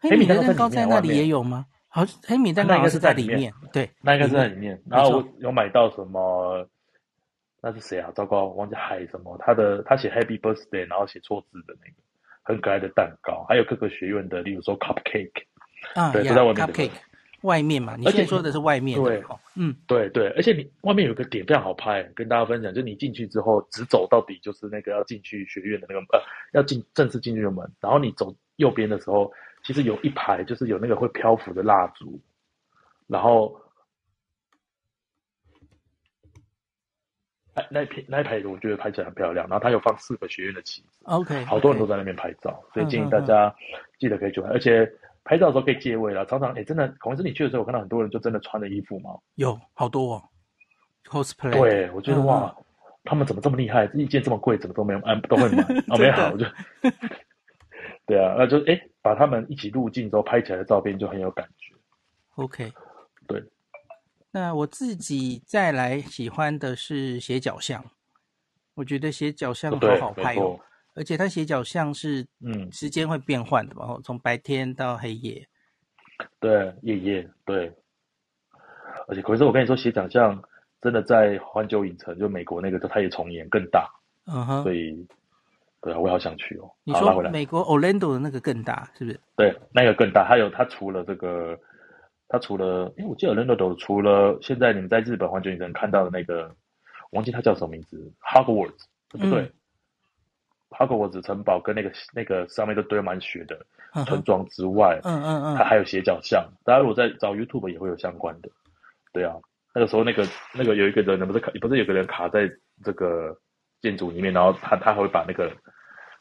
[0.02, 1.66] 黑米的蛋糕在那里也有吗？
[1.88, 4.82] 好，黑米蛋糕应该是在里面，对，那应该是在里面。
[4.90, 6.68] 然后我有买到什么？
[7.62, 8.12] 那是谁啊？
[8.14, 9.38] 糟糕，我忘记海什么？
[9.40, 11.96] 他的他写 Happy Birthday，然后写错字的那个
[12.42, 15.32] 很可爱的蛋糕，还有各个学院的，例如说 Cupcake
[15.96, 16.56] 啊，对，都在外面。
[16.56, 16.92] Cupcake
[17.44, 19.02] 外面嘛，你现在说的是外面。
[19.02, 19.24] 对，
[19.56, 26.20] 嗯，对对，而且你外面有个点非常好拍，跟大家分享，就你进去之后直走到底，就是那个要进去学院的那个呃，
[26.54, 29.32] 要进正式进去的门，然后你走右边的时候。
[29.66, 32.20] 其实有一排，就是有那个会漂浮的蜡烛，
[33.08, 33.58] 然后，
[37.56, 39.48] 那那片那一排我觉得拍起来很漂亮。
[39.48, 43.54] 然后它有放四个学院的旗子，OK，好多人都在那边拍照.所以建议大家
[44.00, 44.50] 记得可以去拍。
[44.50, 44.92] 而且
[45.24, 50.24] 拍照的时候可以借位了，常常哎，真的，可能是你去的时候，我看到很多人就真的穿的衣服嘛，有好多哦
[51.06, 51.52] ，cosplay。
[51.52, 52.56] 对，我觉得哇，
[53.04, 53.86] 他们怎么这么厉害？
[53.94, 56.46] 一件这么贵，怎么都没有，哎，都会买，哦，没好，我就。
[58.06, 61.74] 对啊，那就哎，把他们一起入境之后拍起来的照片就很有感觉。
[62.36, 62.74] OK，
[63.28, 63.42] 对。
[64.34, 67.86] 那我自己再来喜欢的是斜角巷，
[68.74, 70.60] 我觉得斜角巷好好拍哦，
[70.96, 75.48] 而且它斜角巷是嗯时间会变换的嘛，嗯，从白天到黑夜。
[76.40, 77.72] 对，夜夜对。
[79.08, 80.44] 而且可是我跟你说，斜角巷
[80.82, 83.88] 真的在环球影城，就美国那个，它也重演更大。
[84.26, 84.64] 嗯哼。
[84.64, 85.08] 所以。
[85.82, 86.72] 对啊，我好想去哦。
[86.86, 89.20] 你说美国 Orlando 的那个更大，是不是？
[89.36, 90.26] 对，那个更大。
[90.26, 91.60] 还有它除了这个，
[92.34, 96.48] 它除了，哎，我记得 Orlando 除了现在你们在日本环球影城看到的那个，
[97.12, 99.44] 我忘记它叫什么名字，Hogwarts，对不对？
[99.44, 99.54] 嗯、
[100.72, 103.64] Hogwarts 城堡跟那个那个上面都堆满雪的
[104.06, 106.44] 村庄之外，嗯嗯嗯，它还有斜角巷。
[106.66, 108.50] 大家如果在找 YouTube 也会有相关的。
[109.12, 109.36] 对啊，
[109.76, 112.52] 那个时候那个那个有一个人，不是卡，不是有个人卡在
[112.84, 113.38] 这个。
[113.84, 115.52] 建筑里面，然后他他还会把那个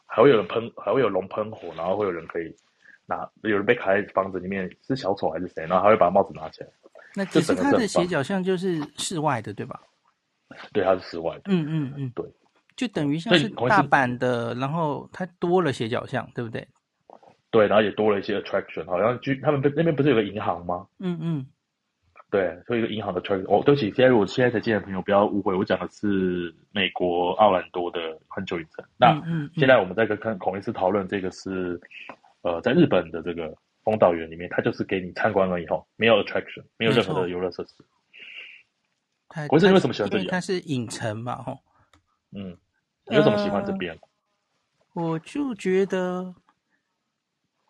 [0.05, 2.53] 还会有人喷，还会有龙喷火，然后会有人可以
[3.07, 5.67] 拿，有人被卡在房子里面，是小丑还是谁？
[5.67, 6.69] 然后他会把帽子拿起来。
[7.15, 9.81] 那其实他的斜角巷就是室外的，对吧？
[10.73, 11.43] 对，它是室外的。
[11.47, 12.25] 嗯嗯嗯，对，
[12.77, 16.67] 就等于像是大阪的，然后它多了斜角巷，对不对？
[17.51, 20.87] 对，然后也多了一些 attraction，好像就他们那边不是有个银行吗？
[21.01, 21.47] 嗯嗯，
[22.31, 23.45] 对，所以一个银行的 attraction。
[23.45, 28.83] 哦，对不起，现在如果现在才进来的朋友不要误会，我讲的是美国奥兰多的很久以前。
[28.97, 31.79] 那嗯，嗯，嗯，现在我们在跟跟孔医师讨论这个是
[32.43, 37.73] 呃，在日本的这个风岛园里面，它就是给你参观了以后，没有 attraction，没有任何的游乐设施。
[39.49, 40.29] 孔医师，你为什么喜欢这里？
[40.29, 41.59] 它是影城嘛，吼。
[42.33, 42.57] 嗯，
[43.07, 43.95] 你为什么喜欢这边？
[43.95, 46.35] 呃，我就觉得。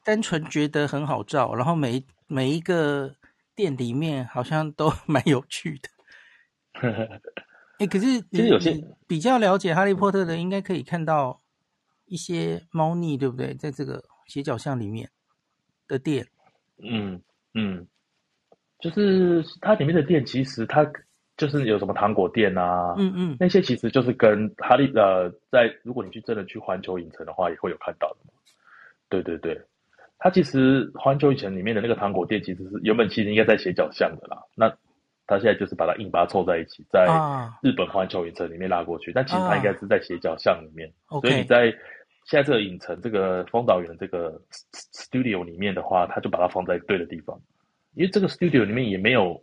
[0.04, 3.14] 单纯觉得很好照，然后每每一个
[3.54, 5.88] 店里面好像都蛮有趣的。
[6.72, 7.20] 哎、
[7.78, 11.40] 欸，可是其实有些比较了解哈利波特的，应该可以看到
[12.06, 13.54] 一些猫腻，对不对？
[13.54, 15.10] 在这个斜角巷里面
[15.86, 16.26] 的店，
[16.82, 17.20] 嗯
[17.52, 17.86] 嗯，
[18.80, 20.90] 就是它里面的店，其实它
[21.36, 28.16] 就是有什么糖果店啊，嗯嗯，那些其实就是跟哈利呃，在如果你去真的去环球影城的话，也会有看到的。
[29.10, 29.60] 对对对。
[30.18, 34.38] 它其实环球影城里面的那个糖果店，其实是原本其实应该在斜角巷的啦。
[34.54, 34.74] 那
[35.26, 37.06] 它现在就是把它硬把它凑在一起，在
[37.60, 39.12] 日本环球影城里面拉过去。
[39.12, 40.90] 但其实它应该是在斜角巷里面。
[41.20, 41.74] 所以你在
[42.24, 44.40] 现在这个影城这个丰岛园这个
[44.72, 47.40] studio 里面的话，他就把它放在对的地方。
[47.94, 49.40] 因为这个 studio 里面也没有，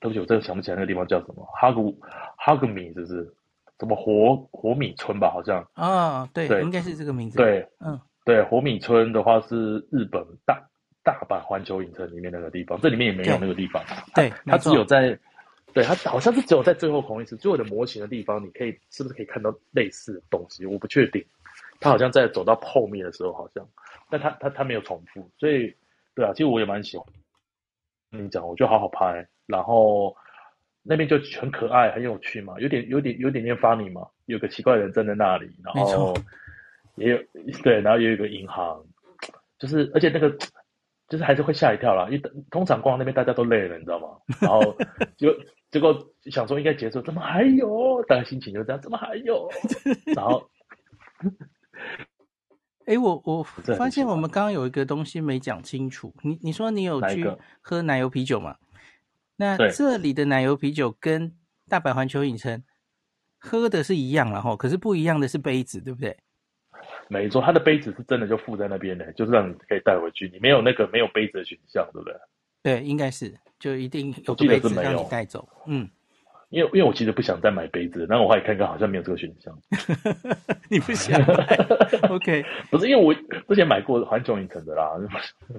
[0.00, 1.44] 对不起，我真的想不起来那个地方叫什么。
[1.60, 1.98] 哈古
[2.36, 3.34] 哈古米是不是？
[3.80, 5.30] 什么火火米村吧？
[5.30, 7.36] 好像啊，对，应该是这个名字。
[7.36, 8.00] 对，嗯。
[8.24, 10.60] 对，活米村的话是日本大
[11.04, 13.80] 大阪环球影城里面那个地方，这里面也没有那个地方。
[14.16, 15.16] 对，它只有在，
[15.72, 20.66] 对，它好像是只有在最后孔医师最后的模型的地方，你可以是不是可以看到类似的东西？
[20.66, 21.24] 我不确定。
[21.80, 23.68] 它好像在走到后面的时候，好像，
[24.10, 25.74] 但他他他没有重复，所以
[26.14, 27.06] 对啊，其实我也蛮喜欢。
[28.10, 30.16] 你讲，我觉得好好拍，然后
[30.82, 36.14] 那边就很可爱，很有趣嘛，有点有点有点点 funny 嘛，有个奇怪的人站在那里，然后。
[36.96, 37.18] 也有
[37.62, 38.84] 对，然后也有一个银行，
[39.56, 40.28] 就是而且那个
[41.08, 44.08] 就是还是会吓一跳啦，因为通常逛那边大家都累了，你知道吗？
[44.40, 44.76] 然后
[45.16, 45.32] 就
[45.70, 48.02] 结果想说应该结束，怎么还有？
[48.08, 49.48] 大家心情就这样，怎么还有？
[50.16, 50.50] 然后，
[52.88, 57.22] 哎，我我发现我们刚刚有一个东西没讲清楚，你你说你有去
[57.60, 58.56] 喝奶油啤酒吗？
[59.36, 61.36] 那这里的奶油啤酒跟
[61.68, 62.64] 大阪环球影城
[63.38, 66.16] 喝的是一样了哈，可是不一样的是杯子，对不对？
[67.08, 70.30] 没错，它的杯子是真的就附在那边的，就是让你可以带回去。
[70.32, 72.16] 你没有那个没有杯子的选项，对不对？
[72.62, 75.46] 对，应该是就一定有杯子让你带走。
[75.66, 75.88] 嗯，
[76.50, 79.58] 因为因为我其实不想再买杯子，然后我还看看好像没有这个选项。
[80.70, 81.44] 你不想买？
[82.08, 84.92] OK，不是因为我之前买过环球影城的啦。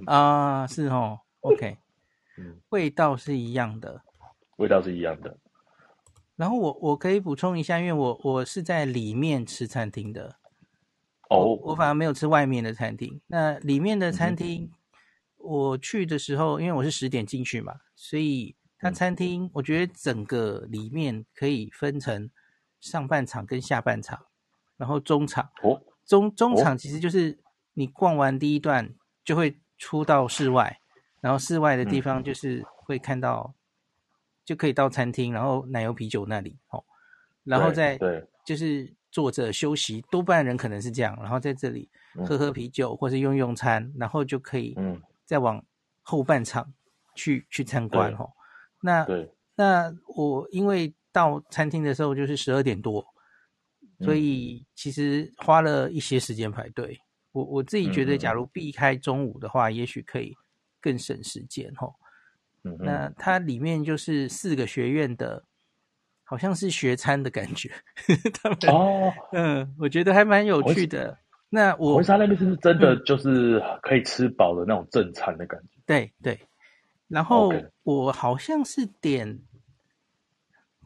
[0.06, 1.78] 啊，是哦，OK，
[2.40, 4.02] 嗯，味道是一样的，
[4.58, 5.38] 味道是一样的。
[6.36, 10.38] 然后我我可以补充一下，因为我我是在里面吃餐厅的。
[11.30, 13.22] 哦、oh，我反而没有吃外面的餐厅。
[13.28, 14.72] 那里面的餐厅，嗯，
[15.38, 22.30] 我去的时候，因为我是十点进去嘛，所以它餐厅，我觉得整个里面可以分成
[22.80, 24.26] 上半场跟下半场，
[24.78, 25.50] 然后中场。
[25.62, 27.38] 哦，中中场其实就是
[27.74, 30.80] 你逛完第一段就会出到室外，
[31.22, 33.56] 然后室外的地方就是会看到，嗯，
[34.46, 36.84] 就可以到餐厅，然后奶油啤酒那里哦，
[37.44, 38.94] 然后再对，就是。
[39.12, 41.90] 坐着休息，多半人可能是这样，然后在这里
[42.28, 44.78] 喝喝啤酒，或是用用餐，然后就可以
[45.26, 45.66] 再往
[46.04, 46.72] 后半场
[47.16, 48.30] 去去参观哈。
[48.82, 49.06] 那
[49.56, 53.06] 那我因为到餐厅的时候就是十二点多，
[54.02, 57.00] 所以其实花了一些时间排队。
[57.32, 60.36] 我我自己觉得，假如避开中午的话，也许可以
[60.82, 61.88] 更省时间哈。
[62.80, 65.44] 那它里面就是四个学院的。
[66.24, 67.72] 好像是学餐的感觉，
[68.44, 71.18] 他们哦，嗯，我觉得还蛮有趣的。
[71.50, 75.80] 那我文莎那边是不是真的就是可以吃饱的那种正餐的感觉？
[75.80, 76.40] 嗯、对对。
[77.10, 77.52] 然后
[77.84, 79.42] 我好像是点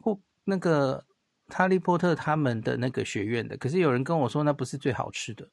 [0.00, 1.04] 或那个
[1.48, 5.48] 哈利波特他们的那个学院的，可是有人跟我说那不是最好吃的。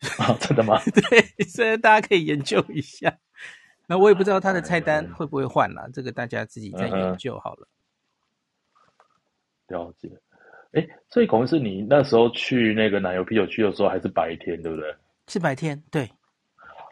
[0.18, 0.80] 哦，真的吗？
[0.90, 3.18] 对，所以大家可以研究一下。
[3.86, 7.68] 那我也不知道他的菜单会不会换啦，这个大家自己再研究好了。
[9.68, 10.10] 了解，
[10.72, 14.94] 哎，所以可能是你那时候去那个奶油啤酒区的时候还是白天，对不对？
[15.28, 16.10] 是白天，对。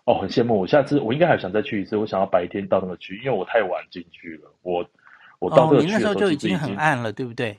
[0.05, 1.97] 哦，很羡慕我，下次我应该还想再去一次。
[1.97, 4.53] 我想要白天到那个区，因为我太晚进去了。
[4.63, 4.85] 我
[5.39, 7.57] 我到这个区的时候，哦，你那时候就已经很暗了，对不对？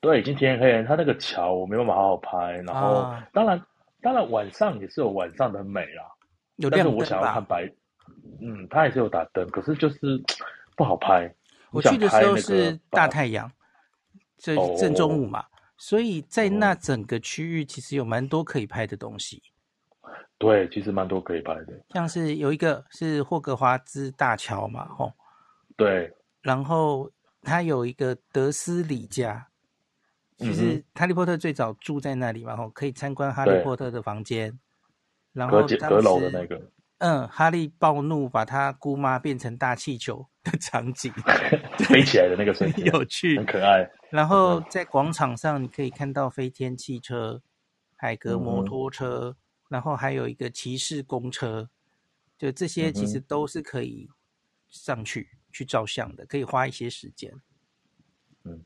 [0.00, 0.84] 对，已经天黑了。
[0.84, 3.60] 它那个桥我没办法好好拍，然后、啊、当然
[4.02, 6.04] 当然晚上也是有晚上的美啦，
[6.56, 6.84] 有亮？
[6.84, 7.66] 但是我想要看白，
[8.42, 10.22] 嗯，它也是有打灯，可是就是
[10.76, 11.32] 不好拍。
[11.70, 13.50] 我去的时候是大太阳，
[14.36, 15.46] 这正中午嘛，哦、
[15.78, 19.42] 所以在那整个区域其实有蛮多可以拍的东西。
[20.38, 25.14] 对，其实蛮多可以拍的，像是有一个是霍格华兹大桥嘛，吼，
[25.78, 26.12] 对，
[26.42, 27.10] 然后
[27.40, 29.48] 它有一个德思礼家，
[30.36, 34.58] 其实哈利波特最早住在那里嘛，吼，可以参观哈利波特的房间，
[35.32, 41.10] 然后阁楼的那个，嗯，哈利暴怒把他姑妈变成大气球的场景，
[41.88, 43.90] 飞起来的那个瞬间，有趣，很可爱。
[44.10, 47.40] 然后在广场上你可以看到飞天汽车、
[47.96, 49.30] 海格摩托车。
[49.30, 49.36] 嗯
[49.68, 51.68] 然后还有一个骑士公车，
[52.38, 54.08] 就这些其实都是可以
[54.68, 57.32] 上去、嗯、去照相的，可以花一些时间。
[58.44, 58.60] 嗯，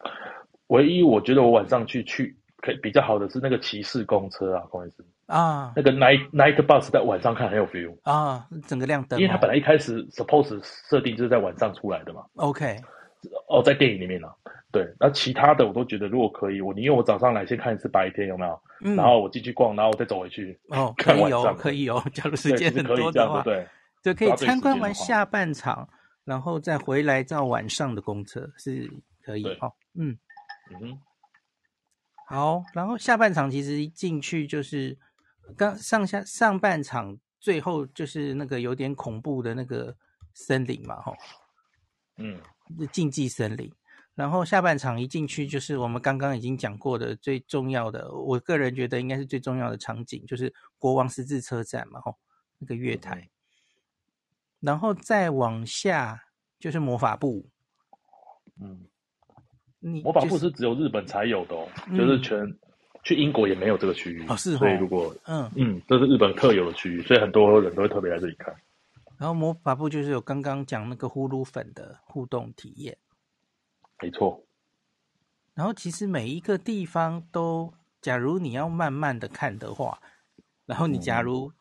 [0.68, 12.24] 唯一我觉得我晚上去去可以比较好的是那个骑士公车啊，不好意思啊，那个 night night bus 在晚上看很有 feel 啊，整个亮灯、哦，因为它本来一开始 suppose 设定就是在晚上出来的嘛。
[12.34, 12.76] OK，
[13.48, 14.34] 哦，在电影里面呢、啊。
[14.72, 20.58] 对，那其他的我都觉得，如果可以，我宁愿我早上来先看一次白天有没有，嗯、然后我进去逛，然后我再走回去。
[20.70, 23.66] 哦，可以哦，可以哦，假如时间很多的话，对，
[24.02, 25.88] 就可以参观完下半场，
[26.24, 28.90] 然后再回来到晚上的公车是
[29.22, 29.72] 可以哦。
[29.94, 30.18] 嗯。
[30.72, 31.00] 嗯哼，
[32.28, 34.96] 好，然后下半场其实一进去就是
[35.56, 39.96] 刚上下上半场最后就是那个有点恐怖的那个
[40.32, 41.12] 森林嘛，哈，
[42.18, 42.40] 嗯，
[42.92, 43.68] 竞技森林。
[44.20, 52.14] 然后下半场一进去就是我们刚刚已经讲过的最重要的，我个人觉得应该是最重要的场景，就是国王十字车站嘛，吼，
[52.58, 53.30] 那个月台，
[54.60, 56.22] 然后再往下
[56.58, 57.46] 就是魔法部，
[58.60, 58.84] 嗯，
[59.78, 61.66] 你魔法部是只有日本才有的哦，
[61.96, 62.38] 就是全
[63.02, 68.54] 去英国也没有这个区域，哦是，所以如果嗯嗯，这是日本特有的区域，所以很多人都会特别来这里看。
[69.16, 72.94] 然后魔法部就是有刚刚讲那个呼噜粉的互动体验。
[74.02, 74.42] 没错，
[75.52, 80.00] 然后其实每一个地方都，假如你要慢慢的看的话，
[80.64, 81.52] 然后你假如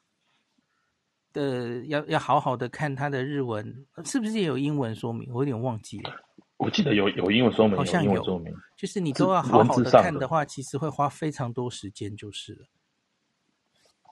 [1.33, 5.29] 的、嗯呃、要要好好的看它的日文，是不是也有英文说明？
[5.33, 6.11] 我有点忘记了。
[6.55, 12.67] 我记得有有英文说明，好像有，有说明，就是你都要好好的看的话，其实会花非常多时间，就是了。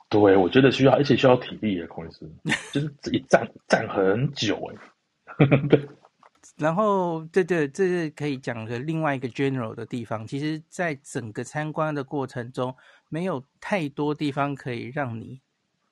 [0.10, 2.30] 对，我觉得需要，而且需要体力的，孔医师，
[2.74, 4.76] 就是一站站很久哎。
[5.70, 5.88] 对。
[6.58, 10.26] 然后，这这这是可以讲的另外一个 general 的地方。
[10.26, 12.76] 其实，在整个参观的过程中，
[13.10, 15.40] 没有太多地方可以让你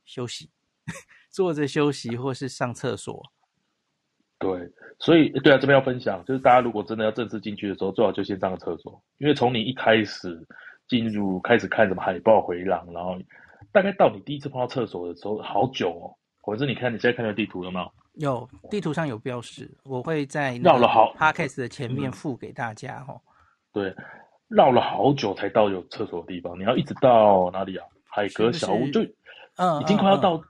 [0.06, 0.50] 休息，
[1.30, 3.24] 坐着休息或是上厕所。
[4.40, 10.46] 对，所以对啊，这边要分享，就是大家如果真的要正式进去的时候，最好就先上个厕所，因为从你一开始
[10.88, 13.18] 进入，开始看什么海报回廊，然后
[13.72, 16.18] 大概到你第一次碰到厕所的时候，好久哦。
[16.42, 17.92] 或者是你看你现在看的地图有没有？
[18.16, 23.22] 有地图上有标识，我会在绕了好 Podcast 的前面附给大家哈、哦。
[23.74, 23.94] 对，
[24.48, 27.86] 绕了好久才到有厕所的地方，你要一直到哪里啊？
[28.06, 29.02] 海格小屋就，
[29.58, 30.42] 嗯，已经快要到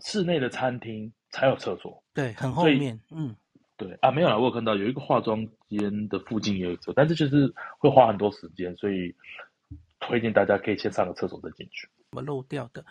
[0.00, 2.02] 室内的餐厅才有厕所。
[2.12, 3.00] 对，很后面。
[3.10, 3.34] 嗯，
[3.78, 9.14] 对啊，没有啦，我有看到有一个化妆间的附近也有厕所，但是就是会花很多时间，所以
[10.00, 11.88] 推荐大家可以先上个厕所再进去。
[12.10, 12.84] 我漏掉的，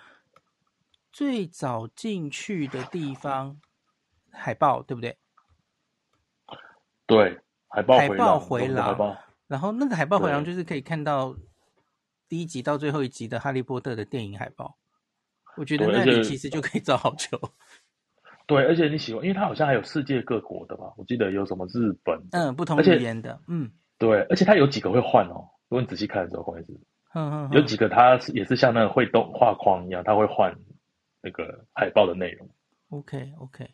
[1.11, 3.61] 最早进去的地方。
[4.33, 5.17] 海报对不对？
[7.05, 9.17] 对，海报海报回廊，
[9.47, 11.35] 然后那个海报回廊就是可以看到
[12.27, 14.77] 第一集到最后一集的《哈利波特》的电影海报。
[15.55, 17.39] 我觉得那里其实就可以找好久。
[18.47, 20.93] 对，而且你喜欢，因为它好像还有世界各国的吧？
[20.97, 25.47] 我记得有什么日本，嗯，不同语言的，嗯，对，而且它有几个会换哦。
[25.69, 26.67] 如果你仔细看的时候，会是，
[27.13, 30.55] 嗯嗯，有几个它是也是像那个会动画框一样，它会换
[31.21, 32.49] 那个海报的内容。
[32.89, 33.69] OK OK。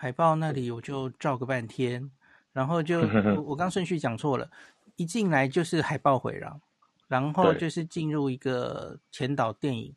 [0.00, 2.08] 海报那里我就照个半天，
[2.52, 3.00] 然后就
[3.34, 4.48] 我我刚顺序讲错了，
[4.94, 6.60] 一进来就是海报回廊，
[7.08, 9.96] 然后就是进入一个前导电影，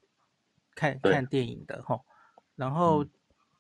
[0.74, 2.04] 看看电影的吼，
[2.56, 3.06] 然后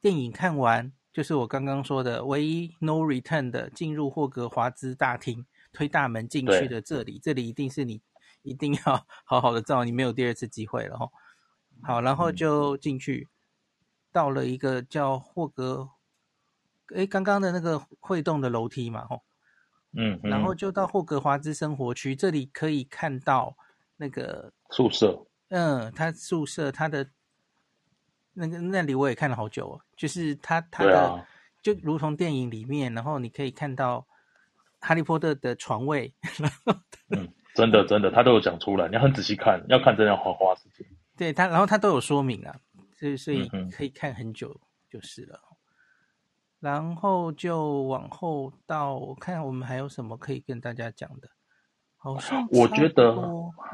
[0.01, 8.01] 电影看完就是我刚刚说的唯一 no return 的进入霍格华兹大厅，推大门进去的这里，这里一定是你
[8.41, 11.11] 一定要 好好的照，你没有第二次机会了吼。
[11.83, 13.29] 好，然后就进去，
[14.11, 15.89] 到了一个叫霍格。
[16.95, 19.21] 哎，刚刚的那个会动的楼梯嘛，吼，
[19.93, 23.55] 嗯，然后就到霍格华兹生活区，这里可以看到
[23.97, 27.09] 那个宿舍，嗯，他宿舍他的
[28.33, 31.27] 那个那里我也看了好久哦，就是他他的、啊、
[31.61, 34.07] 就如同电影里面，然后你可以看到
[34.79, 36.73] 哈利波特的床位，然后、
[37.09, 40.87] 嗯、真的真的，他都有讲出来，你要很仔细看，要看真的要花花时间。
[41.17, 42.55] 对他，然后他都有说明啊，
[42.97, 45.39] 所以所以可以看很久就是了。
[45.50, 45.50] 嗯、
[46.61, 51.27] 然后就往后到，我看我们还有什么可以跟大家讲的。
[51.97, 53.13] 好像我觉得，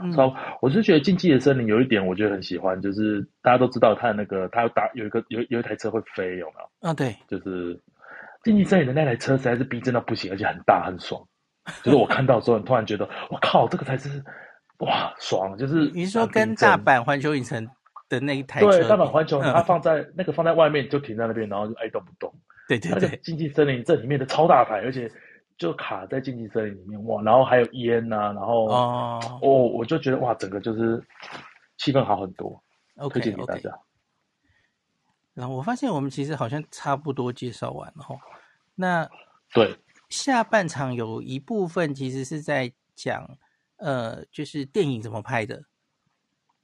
[0.02, 6.90] 嗯、超，我是觉得《禁忌的森林》有一点，我觉得很喜欢，就是大家都知道他那个，他有打有一个有有一台车会飞，有没有？
[6.90, 7.74] 啊，对，就是
[8.44, 11.22] 《禁忌森林》的那台车实在是逼真到不行，而且很大很爽。
[11.84, 14.24] 就是我看到之后，突然觉得，我靠，这个才是
[14.80, 15.58] 哇爽！
[15.58, 17.66] 就是你说跟大阪环球影城
[18.10, 22.34] 的那一台车，对，大阪环球，它放在、嗯、那个放在外面就停在那边，然后就爱动不动。
[22.68, 25.12] 对对对，《禁忌森林》这里面的超大牌，而且。
[25.60, 31.04] 就卡在禁忌森林里面哇，然后还有烟呐、啊，然后哦，哦，我就觉得哇，整个就是
[31.80, 32.64] 气氛好很多。
[32.98, 33.72] OK，推荐给大家。
[33.72, 33.80] Okay.
[35.34, 38.16] 然后我发现我们其实好像差不多介绍完了哈。
[38.76, 39.10] 那
[39.52, 39.76] 对
[40.10, 43.28] 下半场有一部分其实是在讲
[43.78, 45.64] 呃，就是电影怎么拍的，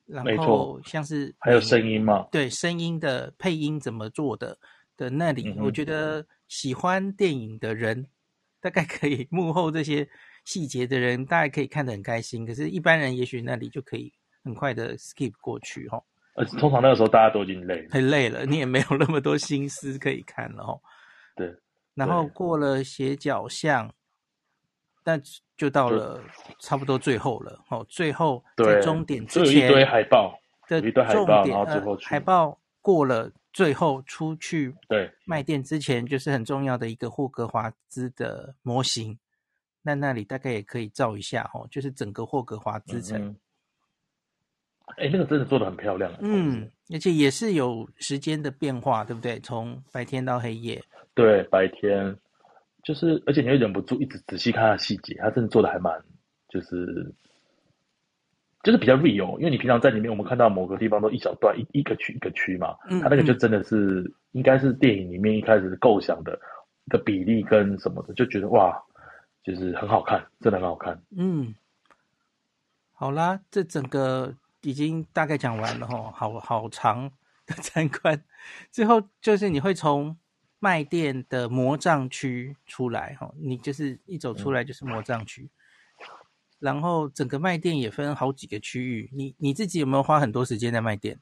[0.05, 4.59] 然后像是还有声音嘛，对，声音的配音怎么做的
[4.97, 8.07] 的那里，嗯、我觉得喜欢电影的人。
[8.61, 10.07] 大概可以 幕后这些
[10.45, 12.45] 细节的人，大概可以看得很开心。
[12.45, 14.09] 可是，一般人也许那里就可以
[14.41, 16.01] 很快的 skip 过去，哈。
[16.35, 20.79] 呃，通常那个时候大家都已经累了，很累了，你也没有那么多心思可以看了，哈。
[21.35, 21.53] 对。
[21.93, 23.93] 然后过了斜角巷，
[25.03, 25.19] 那
[25.57, 26.23] 就到了
[26.61, 30.39] 差不多最后了，哦，最后在终点之前，有一堆海报
[30.69, 33.29] 的一堆海报，然后最后去海报过了。
[33.53, 39.17] 最后出去对卖店之前，就是很重要的一个霍格华兹的模型。
[39.83, 43.35] 那那里大概也可以照一下哦，就是整个霍格华兹城。
[44.97, 46.11] 哎、嗯，那个真的做的很漂亮。
[46.19, 49.39] 嗯，而且也是有时间的变化，对不对？
[49.41, 50.83] 从白天到黑夜。
[51.13, 52.17] 对，白天
[52.83, 56.03] 就是，而且你会忍不住一直仔细看它的细节，它真的做的还蛮，
[56.49, 57.13] 就是。
[58.63, 66.39] 就是比较 real，因为你平常在里面，我们看到某个地方都一小段一一个区一个区嘛，嗯，它那个就真的是应该是电影里面一开始构想的
[66.87, 68.81] 的比例跟什么的，就觉得哇，
[69.43, 70.97] 就是很好看，真的很好看。
[71.17, 71.53] 嗯，
[72.93, 77.11] 好啦，这整个已经大概讲完了哈，好好长
[77.45, 78.23] 的参观，
[78.71, 80.17] 最后就是你会从
[80.59, 85.43] 卖店的魔杖区出来哈，你就是一走出来就是魔杖区。
[85.43, 85.49] 嗯
[86.63, 91.19] 然后整个卖店也分好几个区域，你你自己有没有花很多时间在卖店？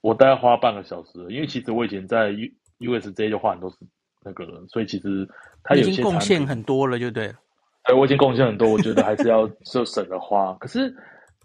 [0.00, 2.30] 我大概花半个小时，因为其实我以前在
[2.78, 3.76] U USJ 就花很多时
[4.22, 5.28] 那个了，所以其实
[5.62, 7.34] 他已经贡献很多了，就对了。
[7.84, 10.54] 对，我已经贡献很多，我觉得还是要就省着花。
[10.54, 10.96] 可是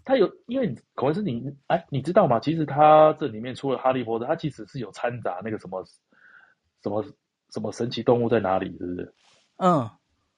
[0.02, 2.40] 他有，因为可能是你哎，你知道吗？
[2.40, 5.84] 其实他这里面除了哈利波特，他其实是有掺杂那个什么
[6.82, 7.04] 什么
[7.50, 9.14] 什么神奇动物在哪里，是不是？
[9.58, 9.90] 嗯，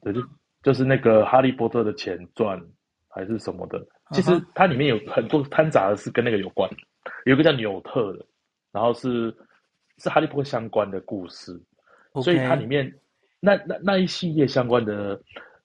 [0.03, 0.21] 对，就。
[0.63, 2.61] 就是那个《哈利波特》的前传
[3.09, 6.71] 还是什么的，其实它里面有很多掺杂的是跟那个有关，
[7.27, 8.25] 有一个叫纽特的，
[8.71, 9.35] 然后是
[9.99, 11.61] 是哈利波特相关的故事.
[12.23, 12.93] 所以它里面
[13.41, 15.21] 那那那一系列相关的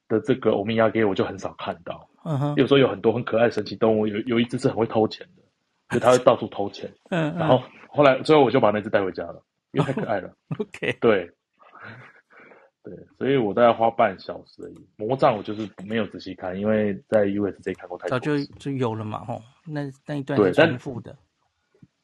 [0.08, 5.44] 的这个欧米亚给我就很少看到，嗯哼，有时候有很多很可爱的神奇动物，有有一只是很会偷钱的，
[5.94, 11.32] 就它会到处偷钱， 嗯，然后后来最后我就把那只带回家了，因为太可爱了， OK，对。
[12.90, 14.88] 对，所以我大概花半小时而已。
[14.96, 18.18] 魔杖我就是没有仔细看，因为在 USJ 看过太多。
[18.18, 21.14] 早就就有了嘛，吼，那那一段是重复的。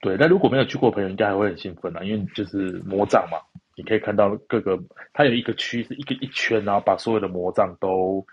[0.02, 3.38] 对，但如果没有去过的朋友，应该还会很兴奋啊，因为就是魔杖嘛，
[3.78, 4.78] 你可以看到各个，
[5.14, 8.26] 它有一个区是一个一圈，然后把所有的魔杖都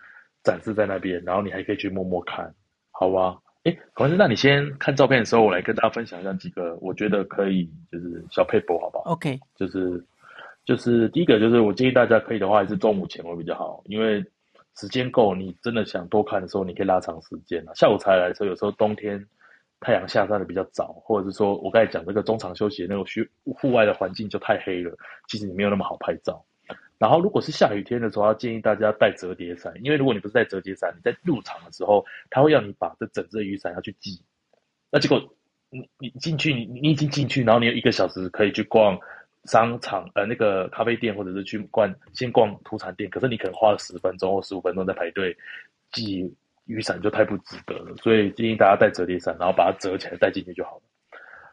[0.42, 2.52] 展示在那边，然后你还可以去摸摸看，
[2.90, 3.38] 好吧？
[3.62, 10.04] 哎，可是那你先看照片的时候，我来跟大家分享一下几个我觉得可以就是小配博，好不好？OK，就是。
[10.64, 14.24] 就是第一个，就是我建议大家可以的话，还是中午前会比较好，因为
[14.76, 17.64] 时间够，你真的想多看的时候，你可以拉长时间。
[17.74, 19.26] 下午才来的时候，有时候冬天
[19.80, 24.96] 太阳下山的比较早，或者是说我刚才讲这个中场休息那种虚户外的环境就太黑了，
[25.28, 26.44] 其实你没有那么好拍照。
[26.98, 34.22] 然后如果是下雨天的时候，要建议大家带折叠伞，因为如果你不是带折叠伞，你在入场的时候，他会要你把这整只雨伞要去寄，
[34.90, 35.20] 那结果
[35.70, 38.98] 你你进去，你你已经进去，然后你有一个小时可以去逛。
[39.44, 45.34] 商场呃，那个咖啡店，或者是去逛先逛土产店，可是你可能花了十分钟或十五分钟在排队
[45.90, 46.30] 寄
[46.66, 47.96] 雨伞，就太不值得了。
[47.96, 50.82] 所以建议大家带折叠伞，然后把它折起来带进去就好了。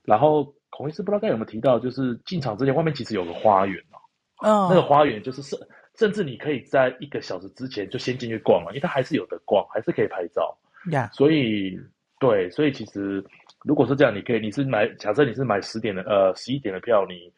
[0.03, 4.65] 然后孔医师不知道该有没有提到，就是进场之前外面其实有个花园哦。
[4.65, 4.69] Oh.
[4.69, 5.57] 那个花园就是甚
[5.95, 10.55] 甚至你可以在一个小时之前就先进去逛了，因为它还是有的逛，还是可以拍照。
[10.85, 11.09] Yeah.
[11.13, 11.79] 所以
[12.19, 13.23] 对，所以其实
[13.63, 17.31] 如果是这样，你可以你是买假设你是买十点的呃十一点的票，你。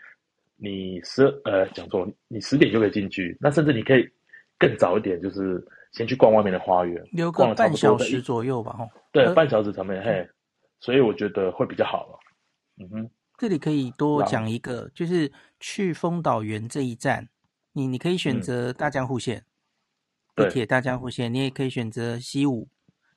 [0.62, 4.06] 你十呃讲错，你十点就可以进去，那甚至你可以
[4.58, 8.90] 更早一点，就是先去逛外面的花园，留个半小时左右吧，吼。
[9.12, 10.28] 对，呃、半小时才没嘿，
[10.82, 12.20] 所以我觉得会比较好了。
[12.82, 17.30] 嗯哼，这里可以多讲一个，就是去丰岛园这一站，
[17.72, 19.46] 你你可以选择大江户线，
[20.36, 22.68] 地、嗯、铁大江户线，你也可以选择西武，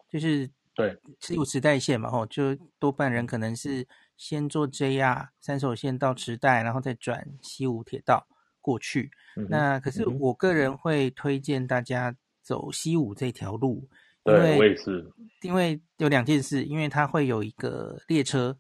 [0.09, 3.87] 就是对西武池袋线嘛，吼，就多半人可能是
[4.23, 8.25] 先坐 JR 三手线到池袋，然后再转西武铁道
[8.61, 9.11] 过去。
[9.35, 13.89] 嗯、那可是我个人会推荐大家走西武这条路，
[14.23, 18.57] 对，因为我也是，因为有两件事，因为它会有一个列车，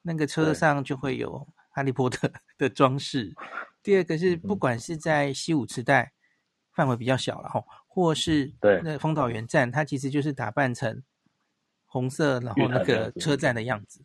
[0.00, 3.34] 那个车上就会有哈利波特 的装饰。
[3.82, 6.14] 第二个是，不管是在西武池袋
[6.72, 11.02] 范围比较小了哈，或是对那丰岛园站，它其实就是打扮成
[11.84, 14.00] 红色，然后那个车站的样子。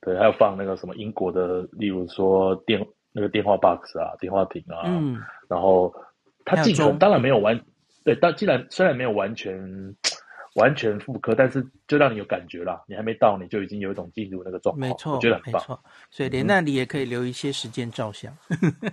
[0.00, 2.86] 对，还有放那个什么英国的，例如说电。
[3.12, 5.92] 那个电话 box 啊，电话亭啊，嗯，然后
[6.44, 7.60] 它尽可能当然没有完，
[8.04, 9.52] 对，但既然虽然没有完全
[10.54, 12.80] 完全复刻，但是就让你有感觉啦。
[12.86, 15.60] 你还没到，你就已经有一种进入那个状态，没错，我觉得很棒。
[15.60, 18.32] 没错，所以连那里也可以留一些时间照相。
[18.62, 18.92] 嗯、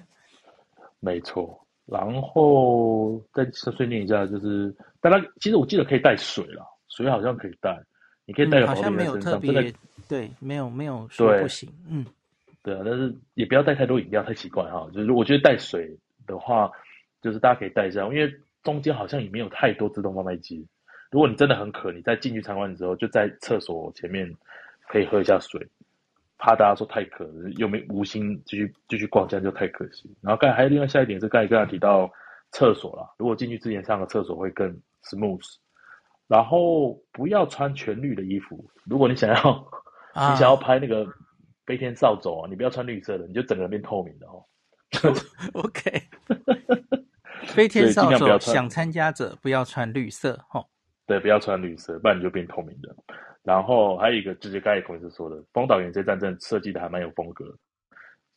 [1.00, 1.56] 没错，
[1.86, 7.80] 然后再顺便一下，就是大家其实我记得可以带水了，水好像可以带，
[8.26, 9.76] 你可以带个保温瓶在身上，对，
[10.08, 12.06] 对，没有没有说不行，嗯。
[12.64, 14.90] 对啊，但是也不要带太多饮料，太奇怪哈。
[14.94, 16.70] 就是我觉得带水的话，
[17.22, 20.68] 就是大家可以带一下，因为中间好像也没有太多自动贩卖机。
[21.10, 24.30] 如果你真的很渴，你在进去参观的时候，就在厕所前面
[24.90, 25.66] 可以喝一下水。
[26.38, 30.14] 怕大家说太渴，又没无心继续继续逛，这样就太可惜。
[30.22, 32.12] 然后刚才还有另外下一点是刚才刚才提到
[32.52, 34.70] 厕所啦，如果进去之前上个厕所会更
[35.04, 35.42] smooth。
[36.28, 39.68] 然后不要穿全绿的衣服，如果你想要、
[40.18, 41.08] 啊、你想要拍那个。
[41.68, 44.42] 飞天扫帚啊，你不要穿绿色的，你就整个变透明的哦。
[45.52, 46.02] OK，
[47.44, 50.66] 飞天扫帚想参加者不要穿绿色哦。
[51.06, 52.96] 对，不要穿绿色，不然你就变透明的。
[53.44, 57.44] 然后还有一个，就是刚才孔医师说的，丰岛原这站站设计的还蛮有风格，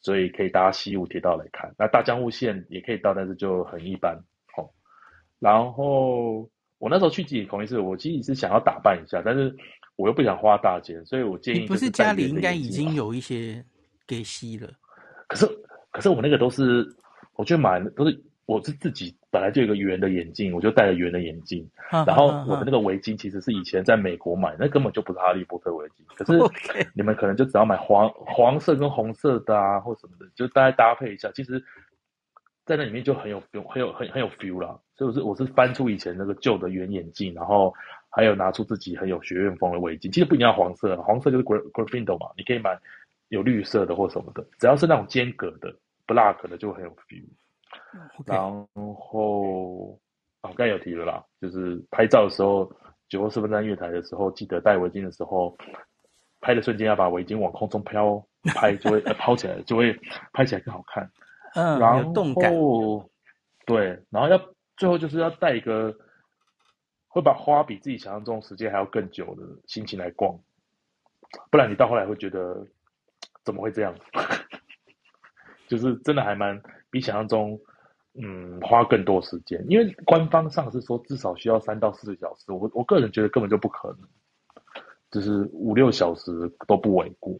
[0.01, 1.73] 所以可以搭西武铁道来看。
[1.79, 4.21] 那大江户线也可以到，但是就很一般
[4.57, 4.69] 哦。
[5.39, 9.57] 然后我那时候去集孔医师，我其实是想要打扮一下，但是。
[9.97, 11.61] 我又不想花大钱，所以我建议。
[11.61, 13.63] 你不是家里应该已经有一些
[14.07, 14.69] 给吸了？
[15.29, 15.47] 可是，
[15.91, 16.87] 可是我那个都是，
[17.37, 21.69] 我去买的都是，我是自己本来就有一个圆的眼镜，我就戴了圆的眼镜。
[21.91, 26.03] 然后我的那个围巾其实是以前在美国买，那根本就不是哈利波特围巾。
[26.17, 26.33] 可是
[26.97, 31.31] 你们可能就只要买黄黄色跟红色的啊，或什么的，就大概搭配一下。
[31.35, 31.63] 其实，
[32.65, 33.39] 在那里面就很有
[33.69, 34.79] 很有很很有 feel 啦。
[34.97, 37.75] 所以我是我是翻出以前那个旧的圆眼镜，然后。
[38.13, 42.77] 还有拿出自己很有学院风的围巾，其实不一定要黄色，黄色就是 Gryffindor 嘛，你可以买
[43.29, 45.73] 有绿色的或什么的，只要是那种间隔的
[46.09, 47.25] black 的就很有 feel。
[48.27, 49.97] 然后
[50.41, 52.69] 啊，刚才有提了啦，就是拍照的时候，
[53.09, 55.57] 九号四分之三月台的时候，记得戴围巾的时候，
[56.41, 58.21] 拍的瞬间要把围巾往空中飘，
[58.57, 59.97] 拍就会 抛起来，就会
[60.33, 61.09] 拍起来更好看。
[61.55, 62.53] 嗯，然后有动感。
[63.67, 64.41] 对，然后要
[64.77, 65.97] 最后就是要带一个。
[67.13, 70.39] 会把花比自己想象中时间还要更久的心情来逛，
[71.51, 72.65] 不然你到后来会觉得
[73.45, 73.93] 怎么会这样？
[75.67, 77.59] 就是真的还蛮比想象中
[78.15, 84.09] 嗯花更多时间，因为官方上是说至少需要三到四个小时，我我个人觉得根本就不可能，
[85.11, 86.31] 就是五六小时
[86.69, 87.37] 都不为过。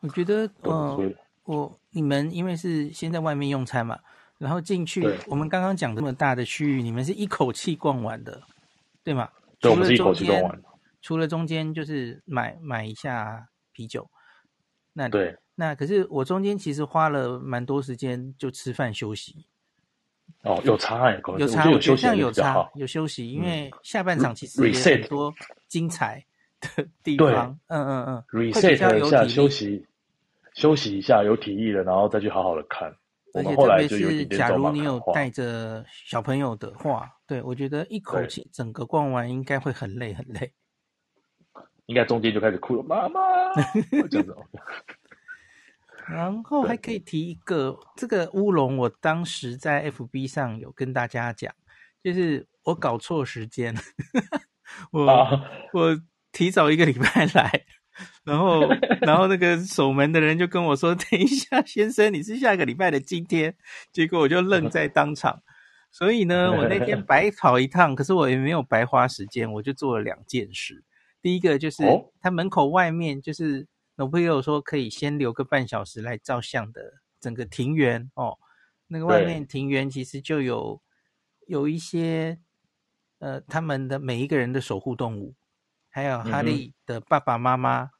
[0.00, 1.12] 我觉得呃，
[1.44, 4.00] 我你们因为是先在外面用餐嘛，
[4.38, 8.42] 然后进去我们刚刚讲这么大的区域，你们是一口气逛完的。
[9.06, 9.28] 对吗？
[9.60, 10.62] 对，我们是一口气逛完。
[11.00, 14.10] 除了中间就是买买一下啤酒，
[14.94, 19.46] 那对，那可是我中间其实花了蛮多时间就吃饭休息。
[20.42, 25.32] 哦，有差哎，有差，有休息有差，有休息，因为下半场其实也很多
[25.68, 26.26] 精彩
[26.60, 27.56] 的地方。
[27.68, 28.76] 嗯嗯嗯，reset 一
[29.08, 29.86] 下，休息
[30.52, 32.92] 休息一下，有体力了，然后再去好好的看。
[33.36, 40.52] 而且特别是，假如你有带着小朋友的话，对，我觉得一口气整个逛完应该会很累很累。
[41.86, 43.20] 应该中间就开始哭了，妈妈。
[44.10, 44.36] 这样子。
[46.08, 51.52] 然后还可以提一个，这个乌龙，我当时在 FB 上有跟大家讲，
[52.02, 53.74] 就是我搞错时间，
[54.90, 56.00] 我、啊、我
[56.32, 57.66] 提早一个礼拜来。
[58.24, 58.68] 然后，
[59.00, 63.56] 然后那个守门的人就跟我说：“等一下，先生，你是下个礼拜的今天。”
[63.92, 65.42] 结果我就愣在当场。
[65.90, 70.84] 所以呢，我那天白跑一趟，可是我也没有白花时间，我就做了两件事。
[71.22, 71.82] 第一个就是
[72.20, 73.66] 他门口外面，就是
[73.96, 76.82] 我朋友说可以先留个半小时来照相的
[77.18, 78.36] 整个庭园哦。
[78.88, 80.80] 那个外面庭园其实就有
[81.46, 82.38] 有一些
[83.18, 85.34] 呃，他们的每一个人的守护动物，
[85.96, 87.90] 还有哈利的爸爸妈妈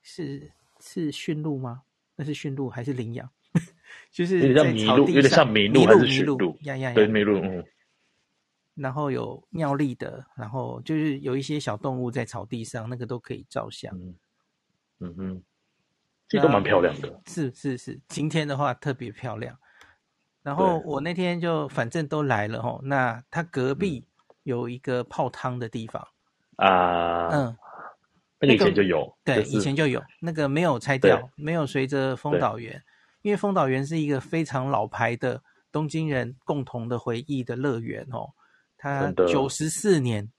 [0.00, 1.82] 是、嗯、是驯鹿吗？
[2.14, 3.28] 那是驯鹿还是领养？
[4.12, 6.56] 就是有点像麋鹿，有点像麋鹿还是驯鹿？
[6.60, 7.40] 呀呀呀，对，麋鹿。
[7.40, 7.64] 嗯。
[8.76, 13.92] 然后有尿力的，然后就是有一些小动物在草地上，那个都可以照相。
[13.98, 14.14] 嗯
[15.00, 15.42] 嗯哼，
[16.28, 17.20] 这都蛮漂亮的。
[17.26, 19.58] 是是是，今天的话特别漂亮。
[20.44, 24.06] 然后我那天就反正都来了吼，那他隔壁
[24.44, 26.06] 有一个泡汤的地方
[26.56, 27.56] 啊，嗯，
[28.40, 32.82] 那个以前就有，对，以前就有，那个没有拆掉，没有随着丰岛园，
[33.22, 35.42] 因为丰岛园是一个非常老牌的
[35.72, 38.30] 东京人共同的回忆的乐园哦。
[38.76, 40.30] 他九十四年，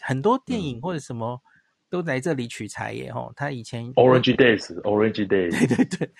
[0.00, 1.40] 很多电影或者什么
[1.88, 3.32] 都来这里取材耶吼。
[3.34, 6.10] 他以前 Orange Days，Orange Days，对对对，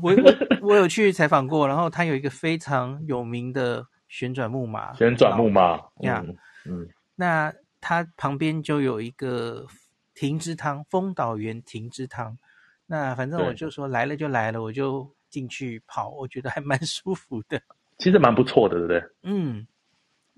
[0.00, 6.24] 我我我有去采访过，然后他有一个非常有名的旋转木马，旋转木马呀，
[6.64, 9.66] 嗯，那他旁边就有一个
[10.14, 12.38] 停之汤，丰岛园停之汤。
[12.86, 17.60] 那反正我就说来了就来了，我就进去跑，我觉得还蛮舒服的，
[17.98, 19.10] 其实蛮不错的，对不对？
[19.22, 19.66] 嗯。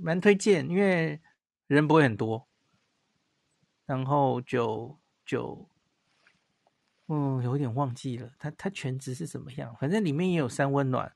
[0.03, 1.21] 蛮推荐，因为
[1.67, 2.47] 人不会很多，
[3.85, 5.69] 然后就就，
[7.09, 9.77] 嗯，有点忘记了，它它全职是什么样？
[9.79, 11.13] 反正里面也有三温暖，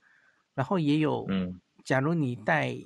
[0.53, 2.77] 然后也有，嗯，假如你带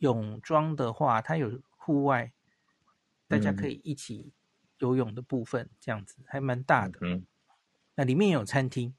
[0.00, 2.30] 泳装的话，它有户外，
[3.30, 4.32] 大家可以一起
[4.78, 6.98] 游泳的部分，这样子还蛮大的。
[7.02, 7.24] 嗯，
[7.94, 8.92] 那里面有餐厅，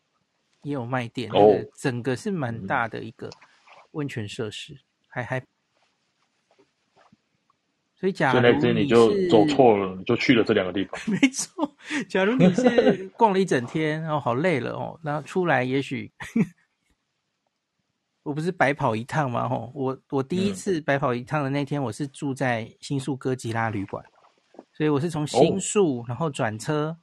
[0.61, 3.29] 也有卖店，哦，整个是蛮大的一个
[3.91, 4.79] 温泉设施，
[5.09, 5.45] 还还。
[7.93, 10.97] 所以，假如你就走错了，你就去了这两个地方。
[11.11, 11.75] 没错，
[12.07, 16.11] 假如你是 逛了一整天，然后好累了哦，然后出来也许，
[18.23, 19.49] 我不是白跑一趟吗？
[19.49, 24.03] 吼，我我第一次白跑一趟的那天，我是住在新宿哥吉拉旅馆，
[24.81, 26.97] 所以我是从新宿，然后转车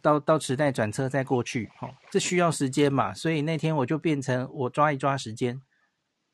[0.00, 5.60] 到到池袋转车再过去，哦，这需要时间嘛，所以那天我就变成我抓一抓时间，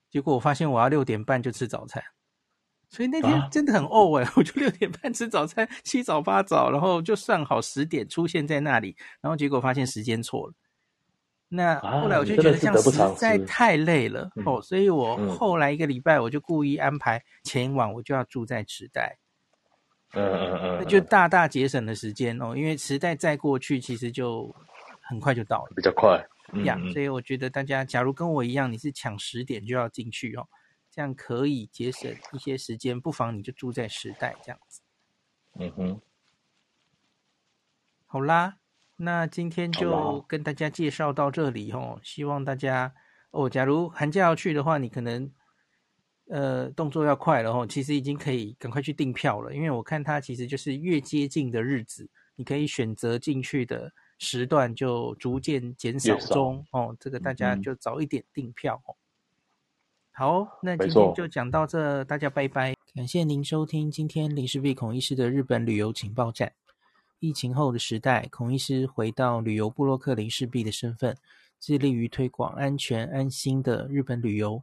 [0.08, 2.00] 结果我发现我要六点半就吃早餐。
[2.90, 10.54] 所以那天真的很饿哎、欸，啊、 我就六点半吃早餐，七早八早，然后就算好十点出现在那里，然后结果发现时间错了。
[11.48, 19.18] 那后来我就觉得像实在太累了、啊、哦，所以我后来一个礼拜我就故意安排前一晚我就要住在池袋，
[20.12, 24.54] 嗯嗯嗯，那就大大节省了时间哦，因为时代再过去其实就
[25.00, 26.20] 很快就到了，比较快。
[26.64, 30.48] 呀、嗯，所以我觉得大家假如跟我一样，你是抢十点就要进去哦。
[30.90, 34.80] 这样可以节省一些时间，不妨你就住在时代这样子。
[35.54, 36.00] 嗯哼，
[38.06, 38.56] 好啦，
[38.96, 42.00] 那今天就跟大家介绍到这里哦。
[42.02, 42.92] 希望大家
[43.30, 45.30] 哦，假如寒假要去的话，你可能
[46.30, 47.66] 呃动作要快了哦。
[47.66, 56.96] 其实已经可以赶快去订票了，因为我看它其实就是越接近的日子，你可以选择进去的时段就逐渐减少中少哦。
[56.98, 58.96] 这个大家就早一点订票哦。
[60.12, 62.74] 好，那今天就讲到这，大家拜拜。
[62.94, 66.52] 感谢您收听今天林氏璧孔医师的日本旅游情报站。
[67.20, 71.16] 疫情后的时代，孔医师回到旅游布洛克林氏璧的身份，
[71.60, 74.62] 致力于推广安全安心的日本旅游，